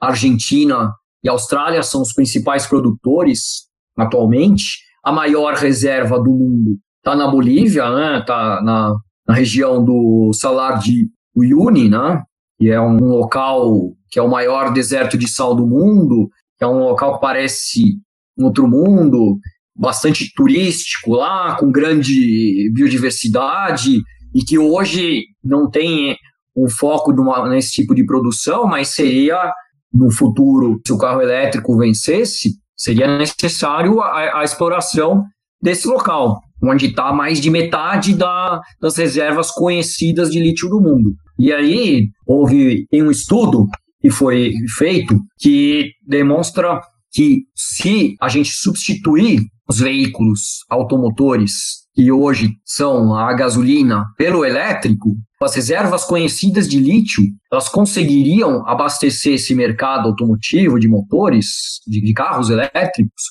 Argentina 0.00 0.92
e 1.22 1.28
Austrália 1.28 1.82
são 1.82 2.02
os 2.02 2.12
principais 2.12 2.66
produtores 2.66 3.66
atualmente. 3.96 4.78
A 5.04 5.12
maior 5.12 5.54
reserva 5.54 6.18
do 6.18 6.30
mundo 6.30 6.78
está 6.98 7.14
na 7.14 7.28
Bolívia, 7.28 7.88
né? 7.90 8.18
Está 8.18 8.60
na, 8.62 8.96
na 9.26 9.34
região 9.34 9.84
do 9.84 10.32
Salar 10.32 10.78
de 10.78 11.08
o 11.36 11.40
Uyuni, 11.40 11.88
né? 11.88 12.22
Que 12.58 12.70
é 12.70 12.80
um 12.80 12.98
local 13.04 13.92
que 14.10 14.18
é 14.18 14.22
o 14.22 14.30
maior 14.30 14.72
deserto 14.72 15.18
de 15.18 15.28
sal 15.28 15.54
do 15.54 15.66
mundo, 15.66 16.30
que 16.56 16.64
é 16.64 16.66
um 16.66 16.78
local 16.78 17.14
que 17.14 17.20
parece 17.20 17.98
um 18.38 18.46
outro 18.46 18.66
mundo, 18.66 19.38
bastante 19.74 20.32
turístico 20.34 21.12
lá, 21.12 21.56
com 21.56 21.70
grande 21.70 22.70
biodiversidade, 22.72 24.00
e 24.34 24.40
que 24.42 24.58
hoje 24.58 25.24
não 25.44 25.70
tem 25.70 26.16
o 26.54 26.68
foco 26.70 27.12
uma, 27.12 27.48
nesse 27.48 27.72
tipo 27.72 27.94
de 27.94 28.04
produção, 28.04 28.66
mas 28.66 28.88
seria 28.88 29.52
no 29.92 30.10
futuro, 30.10 30.80
se 30.86 30.92
o 30.92 30.98
carro 30.98 31.20
elétrico 31.20 31.76
vencesse, 31.76 32.54
seria 32.76 33.18
necessário 33.18 34.00
a, 34.00 34.40
a 34.40 34.44
exploração 34.44 35.24
desse 35.60 35.86
local, 35.86 36.40
onde 36.62 36.86
está 36.86 37.12
mais 37.12 37.40
de 37.40 37.50
metade 37.50 38.14
da, 38.14 38.60
das 38.80 38.96
reservas 38.96 39.50
conhecidas 39.50 40.30
de 40.30 40.40
lítio 40.40 40.68
do 40.68 40.80
mundo. 40.80 41.14
E 41.38 41.52
aí 41.52 42.08
houve 42.26 42.86
um 42.92 43.10
estudo 43.10 43.68
que 44.00 44.10
foi 44.10 44.52
feito 44.76 45.18
que 45.38 45.90
demonstra 46.06 46.80
que 47.12 47.44
se 47.54 48.16
a 48.20 48.28
gente 48.28 48.50
substituir 48.50 49.40
os 49.68 49.80
veículos 49.80 50.64
automotores 50.68 51.86
que 51.94 52.12
hoje 52.12 52.50
são 52.64 53.14
a 53.14 53.32
gasolina 53.32 54.04
pelo 54.18 54.44
elétrico, 54.44 55.16
as 55.40 55.54
reservas 55.54 56.04
conhecidas 56.04 56.68
de 56.68 56.78
lítio, 56.78 57.24
elas 57.50 57.68
conseguiriam 57.68 58.66
abastecer 58.66 59.34
esse 59.34 59.54
mercado 59.54 60.08
automotivo 60.08 60.78
de 60.78 60.88
motores, 60.88 61.80
de, 61.86 62.00
de 62.00 62.12
carros 62.12 62.50
elétricos, 62.50 63.22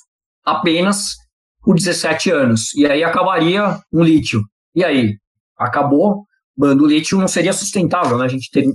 apenas 0.43 1.15
por 1.61 1.75
17 1.75 2.31
anos. 2.31 2.73
E 2.75 2.85
aí 2.85 3.03
acabaria 3.03 3.79
um 3.93 4.03
lítio. 4.03 4.41
E 4.75 4.83
aí? 4.83 5.15
Acabou, 5.57 6.25
do 6.57 6.85
lítio 6.85 7.17
não 7.17 7.27
seria 7.27 7.53
sustentável, 7.53 8.17
né? 8.17 8.25
A 8.25 8.29
gente 8.29 8.49
ter, 8.51 8.65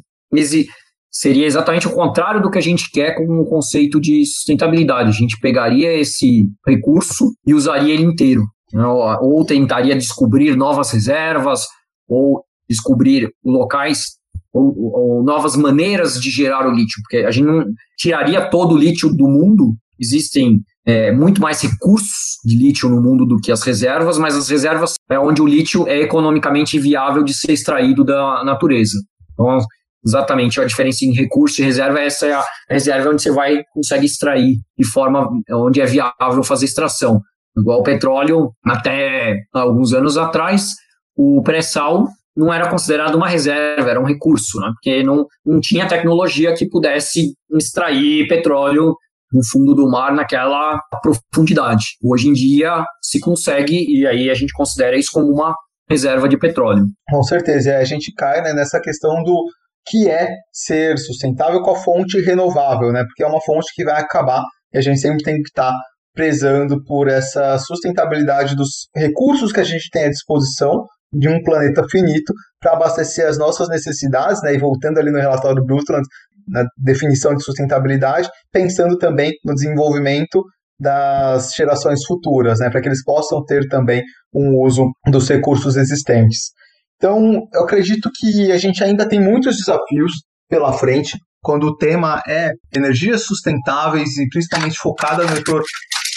seria 1.10 1.46
exatamente 1.46 1.88
o 1.88 1.94
contrário 1.94 2.42
do 2.42 2.50
que 2.50 2.58
a 2.58 2.62
gente 2.62 2.90
quer 2.90 3.16
com 3.16 3.40
o 3.40 3.46
conceito 3.46 4.00
de 4.00 4.24
sustentabilidade. 4.24 5.08
A 5.08 5.12
gente 5.12 5.38
pegaria 5.40 5.92
esse 5.92 6.48
recurso 6.66 7.32
e 7.46 7.54
usaria 7.54 7.94
ele 7.94 8.04
inteiro, 8.04 8.42
né? 8.72 8.86
ou, 8.86 9.36
ou 9.38 9.44
tentaria 9.44 9.96
descobrir 9.96 10.56
novas 10.56 10.90
reservas, 10.90 11.66
ou 12.08 12.44
descobrir 12.68 13.28
locais 13.44 14.20
ou, 14.52 14.74
ou, 14.78 15.22
novas 15.22 15.56
maneiras 15.56 16.20
de 16.20 16.30
gerar 16.30 16.68
o 16.68 16.72
lítio, 16.72 17.00
porque 17.02 17.18
a 17.18 17.30
gente 17.30 17.46
não 17.46 17.64
tiraria 17.96 18.48
todo 18.48 18.74
o 18.74 18.78
lítio 18.78 19.08
do 19.08 19.28
mundo. 19.28 19.74
Existem 19.98 20.60
é, 20.86 21.12
muito 21.12 21.40
mais 21.40 21.60
recursos 21.62 22.38
de 22.44 22.56
lítio 22.56 22.88
no 22.88 23.02
mundo 23.02 23.26
do 23.26 23.38
que 23.38 23.52
as 23.52 23.62
reservas, 23.62 24.18
mas 24.18 24.36
as 24.36 24.48
reservas 24.48 24.94
é 25.10 25.18
onde 25.18 25.42
o 25.42 25.46
lítio 25.46 25.86
é 25.86 26.00
economicamente 26.00 26.78
viável 26.78 27.22
de 27.22 27.34
ser 27.34 27.52
extraído 27.52 28.04
da 28.04 28.42
natureza. 28.44 28.98
Então, 29.32 29.58
exatamente 30.04 30.60
a 30.60 30.64
diferença 30.64 31.04
em 31.04 31.12
recurso 31.12 31.60
e 31.60 31.64
reserva, 31.64 32.00
essa 32.00 32.26
é 32.26 32.32
a 32.32 32.44
reserva 32.68 33.10
onde 33.10 33.22
você 33.22 33.30
vai 33.30 33.62
consegue 33.74 34.06
extrair 34.06 34.58
de 34.78 34.86
forma 34.86 35.28
onde 35.50 35.80
é 35.80 35.86
viável 35.86 36.42
fazer 36.42 36.64
extração. 36.64 37.20
Igual 37.56 37.80
o 37.80 37.84
petróleo, 37.84 38.52
até 38.64 39.40
alguns 39.52 39.92
anos 39.92 40.16
atrás, 40.16 40.74
o 41.16 41.42
pré-sal 41.42 42.08
não 42.36 42.52
era 42.52 42.70
considerado 42.70 43.16
uma 43.16 43.28
reserva, 43.28 43.90
era 43.90 44.00
um 44.00 44.06
recurso, 44.06 44.58
né? 44.60 44.70
porque 44.72 45.02
não, 45.02 45.26
não 45.44 45.60
tinha 45.60 45.88
tecnologia 45.88 46.54
que 46.54 46.66
pudesse 46.66 47.34
extrair 47.52 48.28
petróleo 48.28 48.96
no 49.32 49.40
fundo 49.44 49.74
do 49.74 49.88
mar 49.88 50.12
naquela 50.12 50.80
profundidade. 51.02 51.84
Hoje 52.02 52.28
em 52.28 52.32
dia 52.32 52.84
se 53.02 53.20
consegue 53.20 53.76
e 53.76 54.06
aí 54.06 54.30
a 54.30 54.34
gente 54.34 54.52
considera 54.52 54.98
isso 54.98 55.10
como 55.12 55.26
uma 55.26 55.54
reserva 55.88 56.28
de 56.28 56.38
petróleo. 56.38 56.84
Com 57.10 57.22
certeza, 57.22 57.76
a 57.76 57.84
gente 57.84 58.12
cai 58.14 58.40
né, 58.42 58.52
nessa 58.52 58.80
questão 58.80 59.22
do 59.24 59.44
que 59.86 60.08
é 60.08 60.28
ser 60.52 60.98
sustentável 60.98 61.62
com 61.62 61.72
a 61.72 61.76
fonte 61.76 62.20
renovável, 62.20 62.92
né? 62.92 63.02
Porque 63.04 63.24
é 63.24 63.26
uma 63.26 63.40
fonte 63.40 63.72
que 63.74 63.84
vai 63.84 64.00
acabar 64.00 64.44
e 64.72 64.78
a 64.78 64.80
gente 64.80 65.00
sempre 65.00 65.22
tem 65.24 65.36
que 65.36 65.48
estar 65.48 65.72
tá 65.72 65.78
prezando 66.14 66.82
por 66.84 67.08
essa 67.08 67.58
sustentabilidade 67.58 68.54
dos 68.54 68.88
recursos 68.94 69.52
que 69.52 69.60
a 69.60 69.64
gente 69.64 69.88
tem 69.90 70.04
à 70.04 70.10
disposição 70.10 70.86
de 71.12 71.28
um 71.28 71.42
planeta 71.42 71.84
finito 71.90 72.32
para 72.60 72.72
abastecer 72.72 73.26
as 73.26 73.36
nossas 73.36 73.68
necessidades, 73.68 74.40
né? 74.42 74.54
E 74.54 74.58
voltando 74.58 74.98
ali 74.98 75.10
no 75.10 75.18
relatório 75.18 75.64
Brundtland, 75.64 76.06
na 76.50 76.64
definição 76.76 77.34
de 77.34 77.42
sustentabilidade, 77.42 78.28
pensando 78.52 78.98
também 78.98 79.32
no 79.44 79.54
desenvolvimento 79.54 80.44
das 80.78 81.52
gerações 81.54 82.04
futuras, 82.06 82.58
né, 82.58 82.70
para 82.70 82.80
que 82.80 82.88
eles 82.88 83.04
possam 83.04 83.44
ter 83.44 83.68
também 83.68 84.02
um 84.34 84.58
uso 84.64 84.90
dos 85.06 85.28
recursos 85.28 85.76
existentes. 85.76 86.52
Então, 86.96 87.46
eu 87.52 87.62
acredito 87.62 88.10
que 88.14 88.50
a 88.50 88.58
gente 88.58 88.82
ainda 88.82 89.06
tem 89.06 89.20
muitos 89.20 89.56
desafios 89.56 90.12
pela 90.48 90.72
frente 90.72 91.18
quando 91.42 91.64
o 91.64 91.76
tema 91.76 92.22
é 92.26 92.50
energias 92.74 93.24
sustentáveis 93.24 94.16
e 94.18 94.28
principalmente 94.28 94.78
focada 94.78 95.22
no 95.24 95.36
setor, 95.36 95.62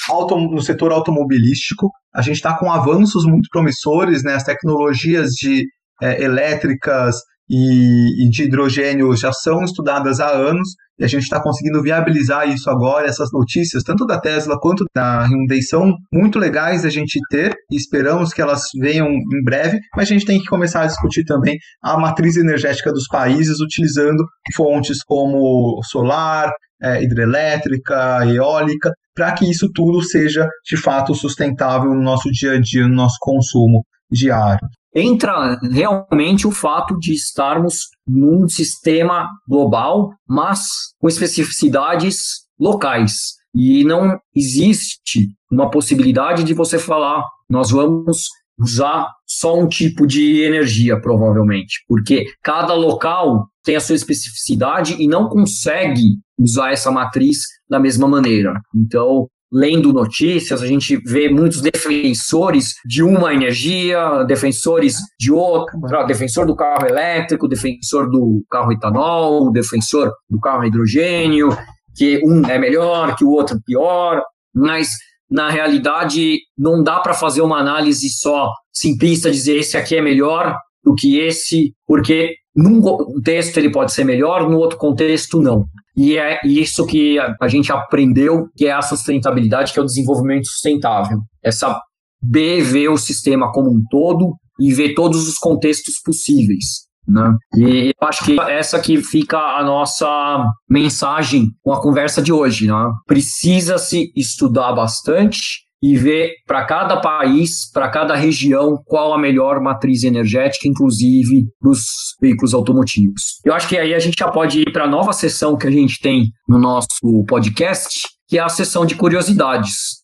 auto, 0.09 0.37
no 0.37 0.61
setor 0.61 0.91
automobilístico. 0.91 1.89
A 2.13 2.21
gente 2.21 2.35
está 2.35 2.57
com 2.57 2.71
avanços 2.71 3.25
muito 3.25 3.47
promissores, 3.49 4.23
né, 4.23 4.35
as 4.35 4.43
tecnologias 4.43 5.31
de 5.31 5.65
é, 6.01 6.21
elétricas 6.21 7.15
e, 7.49 8.25
e 8.25 8.29
de 8.29 8.43
hidrogênio 8.43 9.15
já 9.15 9.31
são 9.31 9.63
estudadas 9.63 10.19
há 10.19 10.29
anos 10.29 10.69
e 10.97 11.03
a 11.03 11.07
gente 11.07 11.23
está 11.23 11.41
conseguindo 11.41 11.81
viabilizar 11.81 12.47
isso 12.47 12.69
agora. 12.69 13.07
Essas 13.07 13.31
notícias, 13.31 13.83
tanto 13.83 14.05
da 14.05 14.19
Tesla 14.19 14.59
quanto 14.59 14.85
da 14.95 15.25
Hyundai, 15.25 15.61
são 15.61 15.95
muito 16.11 16.37
legais 16.37 16.85
a 16.85 16.89
gente 16.89 17.19
ter 17.29 17.53
e 17.71 17.75
esperamos 17.75 18.31
que 18.31 18.41
elas 18.41 18.63
venham 18.79 19.07
em 19.07 19.43
breve, 19.43 19.79
mas 19.95 20.09
a 20.09 20.13
gente 20.13 20.25
tem 20.25 20.39
que 20.39 20.45
começar 20.45 20.83
a 20.83 20.87
discutir 20.87 21.23
também 21.25 21.57
a 21.81 21.97
matriz 21.97 22.37
energética 22.37 22.91
dos 22.91 23.07
países 23.07 23.59
utilizando 23.59 24.23
fontes 24.55 25.03
como 25.03 25.81
solar, 25.83 26.51
é, 26.81 27.03
hidrelétrica, 27.03 28.25
eólica, 28.27 28.91
para 29.15 29.31
que 29.31 29.49
isso 29.49 29.69
tudo 29.73 30.01
seja 30.01 30.47
de 30.65 30.77
fato 30.77 31.15
sustentável 31.15 31.93
no 31.93 32.01
nosso 32.01 32.29
dia 32.31 32.53
a 32.53 32.59
dia, 32.59 32.87
no 32.87 32.95
nosso 32.95 33.17
consumo 33.19 33.85
diário 34.11 34.67
entra 34.95 35.59
realmente 35.71 36.47
o 36.47 36.51
fato 36.51 36.97
de 36.99 37.13
estarmos 37.13 37.87
num 38.07 38.47
sistema 38.47 39.27
global, 39.47 40.11
mas 40.27 40.67
com 40.99 41.07
especificidades 41.07 42.43
locais. 42.59 43.13
E 43.55 43.83
não 43.83 44.17
existe 44.35 45.29
uma 45.51 45.69
possibilidade 45.69 46.43
de 46.43 46.53
você 46.53 46.79
falar, 46.79 47.23
nós 47.49 47.71
vamos 47.71 48.27
usar 48.59 49.07
só 49.27 49.59
um 49.59 49.67
tipo 49.67 50.05
de 50.05 50.41
energia, 50.41 50.99
provavelmente, 50.99 51.83
porque 51.87 52.25
cada 52.43 52.73
local 52.73 53.47
tem 53.63 53.75
a 53.75 53.79
sua 53.79 53.95
especificidade 53.95 54.95
e 54.99 55.07
não 55.07 55.27
consegue 55.27 56.17
usar 56.37 56.71
essa 56.71 56.91
matriz 56.91 57.39
da 57.69 57.79
mesma 57.79 58.07
maneira. 58.07 58.59
Então, 58.75 59.27
lendo 59.53 59.93
notícias, 59.93 60.63
a 60.63 60.65
gente 60.65 60.97
vê 61.05 61.29
muitos 61.29 61.61
defensores 61.61 62.73
de 62.83 63.03
uma 63.03 63.33
energia, 63.33 64.23
defensores 64.23 64.95
de 65.19 65.31
outra, 65.31 66.03
defensor 66.05 66.47
do 66.47 66.55
carro 66.55 66.87
elétrico, 66.87 67.47
defensor 67.47 68.09
do 68.09 68.43
carro 68.49 68.71
etanol, 68.71 69.51
defensor 69.51 70.11
do 70.27 70.39
carro 70.39 70.65
hidrogênio, 70.65 71.55
que 71.95 72.19
um 72.25 72.43
é 72.47 72.57
melhor, 72.57 73.15
que 73.15 73.23
o 73.23 73.29
outro 73.29 73.61
pior, 73.63 74.23
mas 74.55 74.89
na 75.29 75.51
realidade 75.51 76.39
não 76.57 76.81
dá 76.81 76.99
para 76.99 77.13
fazer 77.13 77.41
uma 77.41 77.59
análise 77.59 78.09
só 78.09 78.51
simplista, 78.73 79.29
dizer 79.29 79.57
esse 79.57 79.77
aqui 79.77 79.95
é 79.95 80.01
melhor 80.01 80.57
do 80.83 80.93
que 80.93 81.19
esse, 81.19 81.73
porque 81.87 82.35
num 82.55 82.81
contexto 82.81 83.57
ele 83.57 83.71
pode 83.71 83.93
ser 83.93 84.03
melhor, 84.03 84.49
no 84.49 84.57
outro 84.57 84.77
contexto 84.77 85.41
não. 85.41 85.65
E 85.95 86.17
é 86.17 86.39
isso 86.43 86.85
que 86.85 87.17
a 87.19 87.47
gente 87.47 87.71
aprendeu, 87.71 88.47
que 88.55 88.65
é 88.65 88.71
a 88.71 88.81
sustentabilidade, 88.81 89.73
que 89.73 89.79
é 89.79 89.81
o 89.81 89.85
desenvolvimento 89.85 90.47
sustentável. 90.47 91.19
Essa 91.43 91.79
B 92.21 92.61
ver 92.61 92.89
o 92.89 92.97
sistema 92.97 93.51
como 93.51 93.69
um 93.69 93.83
todo 93.89 94.35
e 94.59 94.73
ver 94.73 94.93
todos 94.93 95.27
os 95.27 95.37
contextos 95.37 95.95
possíveis. 96.03 96.83
Né? 97.07 97.35
E 97.57 97.93
eu 97.99 98.07
acho 98.07 98.23
que 98.23 98.39
essa 98.39 98.79
que 98.79 99.03
fica 99.03 99.37
a 99.37 99.63
nossa 99.63 100.45
mensagem 100.69 101.49
com 101.61 101.73
a 101.73 101.81
conversa 101.81 102.21
de 102.21 102.31
hoje. 102.31 102.67
Né? 102.67 102.91
Precisa-se 103.05 104.11
estudar 104.15 104.73
bastante 104.73 105.63
e 105.83 105.97
ver 105.97 106.35
para 106.47 106.63
cada 106.63 107.01
país, 107.01 107.69
para 107.69 107.89
cada 107.89 108.15
região, 108.15 108.81
qual 108.85 109.13
a 109.13 109.17
melhor 109.17 109.59
matriz 109.59 110.05
energética, 110.05 110.65
inclusive 110.65 111.45
dos 111.61 112.15
veículos 112.21 112.53
automotivos. 112.53 113.41
Eu 113.43 113.53
acho 113.53 113.67
que 113.67 113.77
aí 113.77 113.93
a 113.93 113.99
gente 113.99 114.15
já 114.17 114.31
pode 114.31 114.61
ir 114.61 114.71
para 114.71 114.85
a 114.85 114.87
nova 114.87 115.11
sessão 115.11 115.57
que 115.57 115.67
a 115.67 115.71
gente 115.71 115.99
tem 115.99 116.31
no 116.47 116.57
nosso 116.57 116.87
podcast, 117.27 117.99
que 118.29 118.37
é 118.37 118.41
a 118.41 118.47
sessão 118.47 118.85
de 118.85 118.95
curiosidades. 118.95 120.01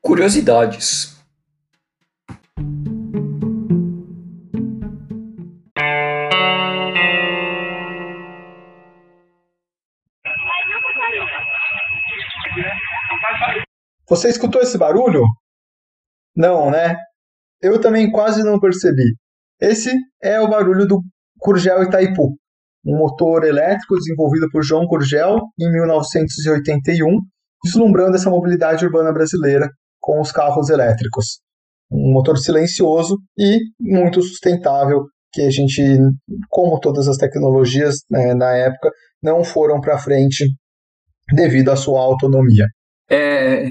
Curiosidades. 0.00 1.17
Você 14.18 14.30
escutou 14.30 14.60
esse 14.60 14.76
barulho? 14.76 15.22
Não, 16.34 16.72
né? 16.72 16.96
Eu 17.62 17.80
também 17.80 18.10
quase 18.10 18.42
não 18.42 18.58
percebi. 18.58 19.14
Esse 19.60 19.92
é 20.20 20.40
o 20.40 20.48
barulho 20.48 20.88
do 20.88 21.00
Curgel 21.38 21.84
Itaipu, 21.84 22.36
um 22.84 22.98
motor 22.98 23.44
elétrico 23.44 23.94
desenvolvido 23.94 24.48
por 24.50 24.64
João 24.64 24.88
Curgel 24.88 25.38
em 25.56 25.70
1981, 25.70 27.20
deslumbrando 27.62 28.16
essa 28.16 28.28
mobilidade 28.28 28.84
urbana 28.84 29.12
brasileira 29.12 29.70
com 30.00 30.20
os 30.20 30.32
carros 30.32 30.68
elétricos. 30.68 31.38
Um 31.88 32.12
motor 32.12 32.38
silencioso 32.38 33.18
e 33.38 33.60
muito 33.80 34.20
sustentável, 34.20 35.04
que 35.32 35.42
a 35.42 35.50
gente, 35.50 35.80
como 36.48 36.80
todas 36.80 37.06
as 37.06 37.16
tecnologias 37.16 37.98
né, 38.10 38.34
na 38.34 38.50
época, 38.50 38.90
não 39.22 39.44
foram 39.44 39.80
para 39.80 39.96
frente 39.96 40.44
devido 41.32 41.70
à 41.70 41.76
sua 41.76 42.00
autonomia. 42.00 42.66
É, 43.08 43.70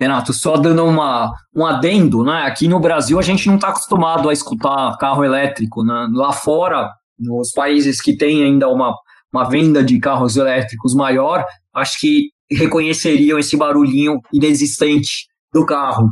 Renato, 0.00 0.32
só 0.32 0.56
dando 0.56 0.84
uma, 0.84 1.32
um 1.54 1.66
adendo, 1.66 2.22
né? 2.22 2.42
Aqui 2.42 2.68
no 2.68 2.78
Brasil 2.78 3.18
a 3.18 3.22
gente 3.22 3.48
não 3.48 3.56
está 3.56 3.70
acostumado 3.70 4.28
a 4.28 4.32
escutar 4.32 4.96
carro 4.96 5.24
elétrico, 5.24 5.82
né? 5.84 6.08
Lá 6.12 6.32
fora, 6.32 6.90
nos 7.18 7.50
países 7.50 8.00
que 8.00 8.16
têm 8.16 8.44
ainda 8.44 8.68
uma, 8.68 8.94
uma 9.32 9.48
venda 9.48 9.82
de 9.82 9.98
carros 9.98 10.36
elétricos 10.36 10.94
maior, 10.94 11.44
acho 11.74 11.98
que 11.98 12.28
reconheceriam 12.50 13.38
esse 13.38 13.56
barulhinho 13.56 14.20
inexistente 14.32 15.26
do 15.52 15.66
carro. 15.66 16.08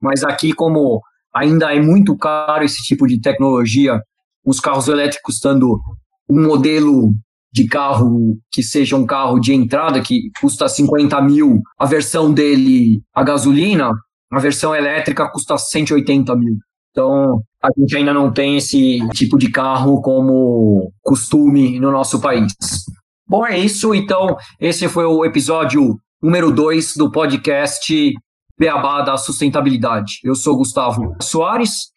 Mas 0.00 0.22
aqui, 0.22 0.52
como 0.52 1.00
ainda 1.34 1.74
é 1.74 1.80
muito 1.80 2.16
caro 2.16 2.62
esse 2.62 2.82
tipo 2.82 3.06
de 3.06 3.20
tecnologia, 3.20 4.00
os 4.44 4.60
carros 4.60 4.86
elétricos 4.88 5.36
estando 5.36 5.80
um 6.28 6.42
modelo 6.42 7.14
de 7.54 7.68
carro 7.68 8.36
que 8.50 8.64
seja 8.64 8.96
um 8.96 9.06
carro 9.06 9.38
de 9.38 9.54
entrada 9.54 10.02
que 10.02 10.28
custa 10.40 10.68
50 10.68 11.22
mil, 11.22 11.60
a 11.78 11.86
versão 11.86 12.34
dele 12.34 13.00
a 13.14 13.22
gasolina, 13.22 13.92
a 14.32 14.40
versão 14.40 14.74
elétrica 14.74 15.30
custa 15.30 15.56
180 15.56 16.34
mil. 16.34 16.56
Então, 16.90 17.40
a 17.62 17.68
gente 17.78 17.96
ainda 17.96 18.12
não 18.12 18.32
tem 18.32 18.56
esse 18.56 18.98
tipo 19.12 19.38
de 19.38 19.52
carro 19.52 20.02
como 20.02 20.92
costume 21.00 21.78
no 21.78 21.92
nosso 21.92 22.20
país. 22.20 22.52
Bom, 23.26 23.46
é 23.46 23.56
isso. 23.56 23.94
Então, 23.94 24.36
esse 24.60 24.88
foi 24.88 25.04
o 25.04 25.24
episódio 25.24 25.96
número 26.20 26.50
2 26.50 26.94
do 26.96 27.10
podcast 27.10 28.12
Beabá 28.58 29.02
da 29.02 29.16
Sustentabilidade. 29.16 30.14
Eu 30.24 30.34
sou 30.34 30.56
Gustavo 30.56 31.14
Soares 31.22 31.90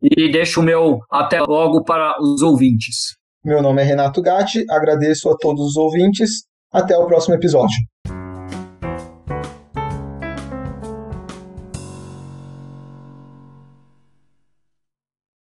e 0.00 0.30
deixo 0.30 0.60
o 0.60 0.64
meu 0.64 1.00
até 1.10 1.40
logo 1.40 1.82
para 1.82 2.14
os 2.20 2.42
ouvintes. 2.42 3.19
Meu 3.42 3.62
nome 3.62 3.80
é 3.80 3.84
Renato 3.86 4.20
Gatti, 4.20 4.66
agradeço 4.68 5.30
a 5.30 5.36
todos 5.36 5.68
os 5.68 5.76
ouvintes. 5.76 6.44
Até 6.70 6.94
o 6.96 7.06
próximo 7.06 7.34
episódio. 7.34 7.74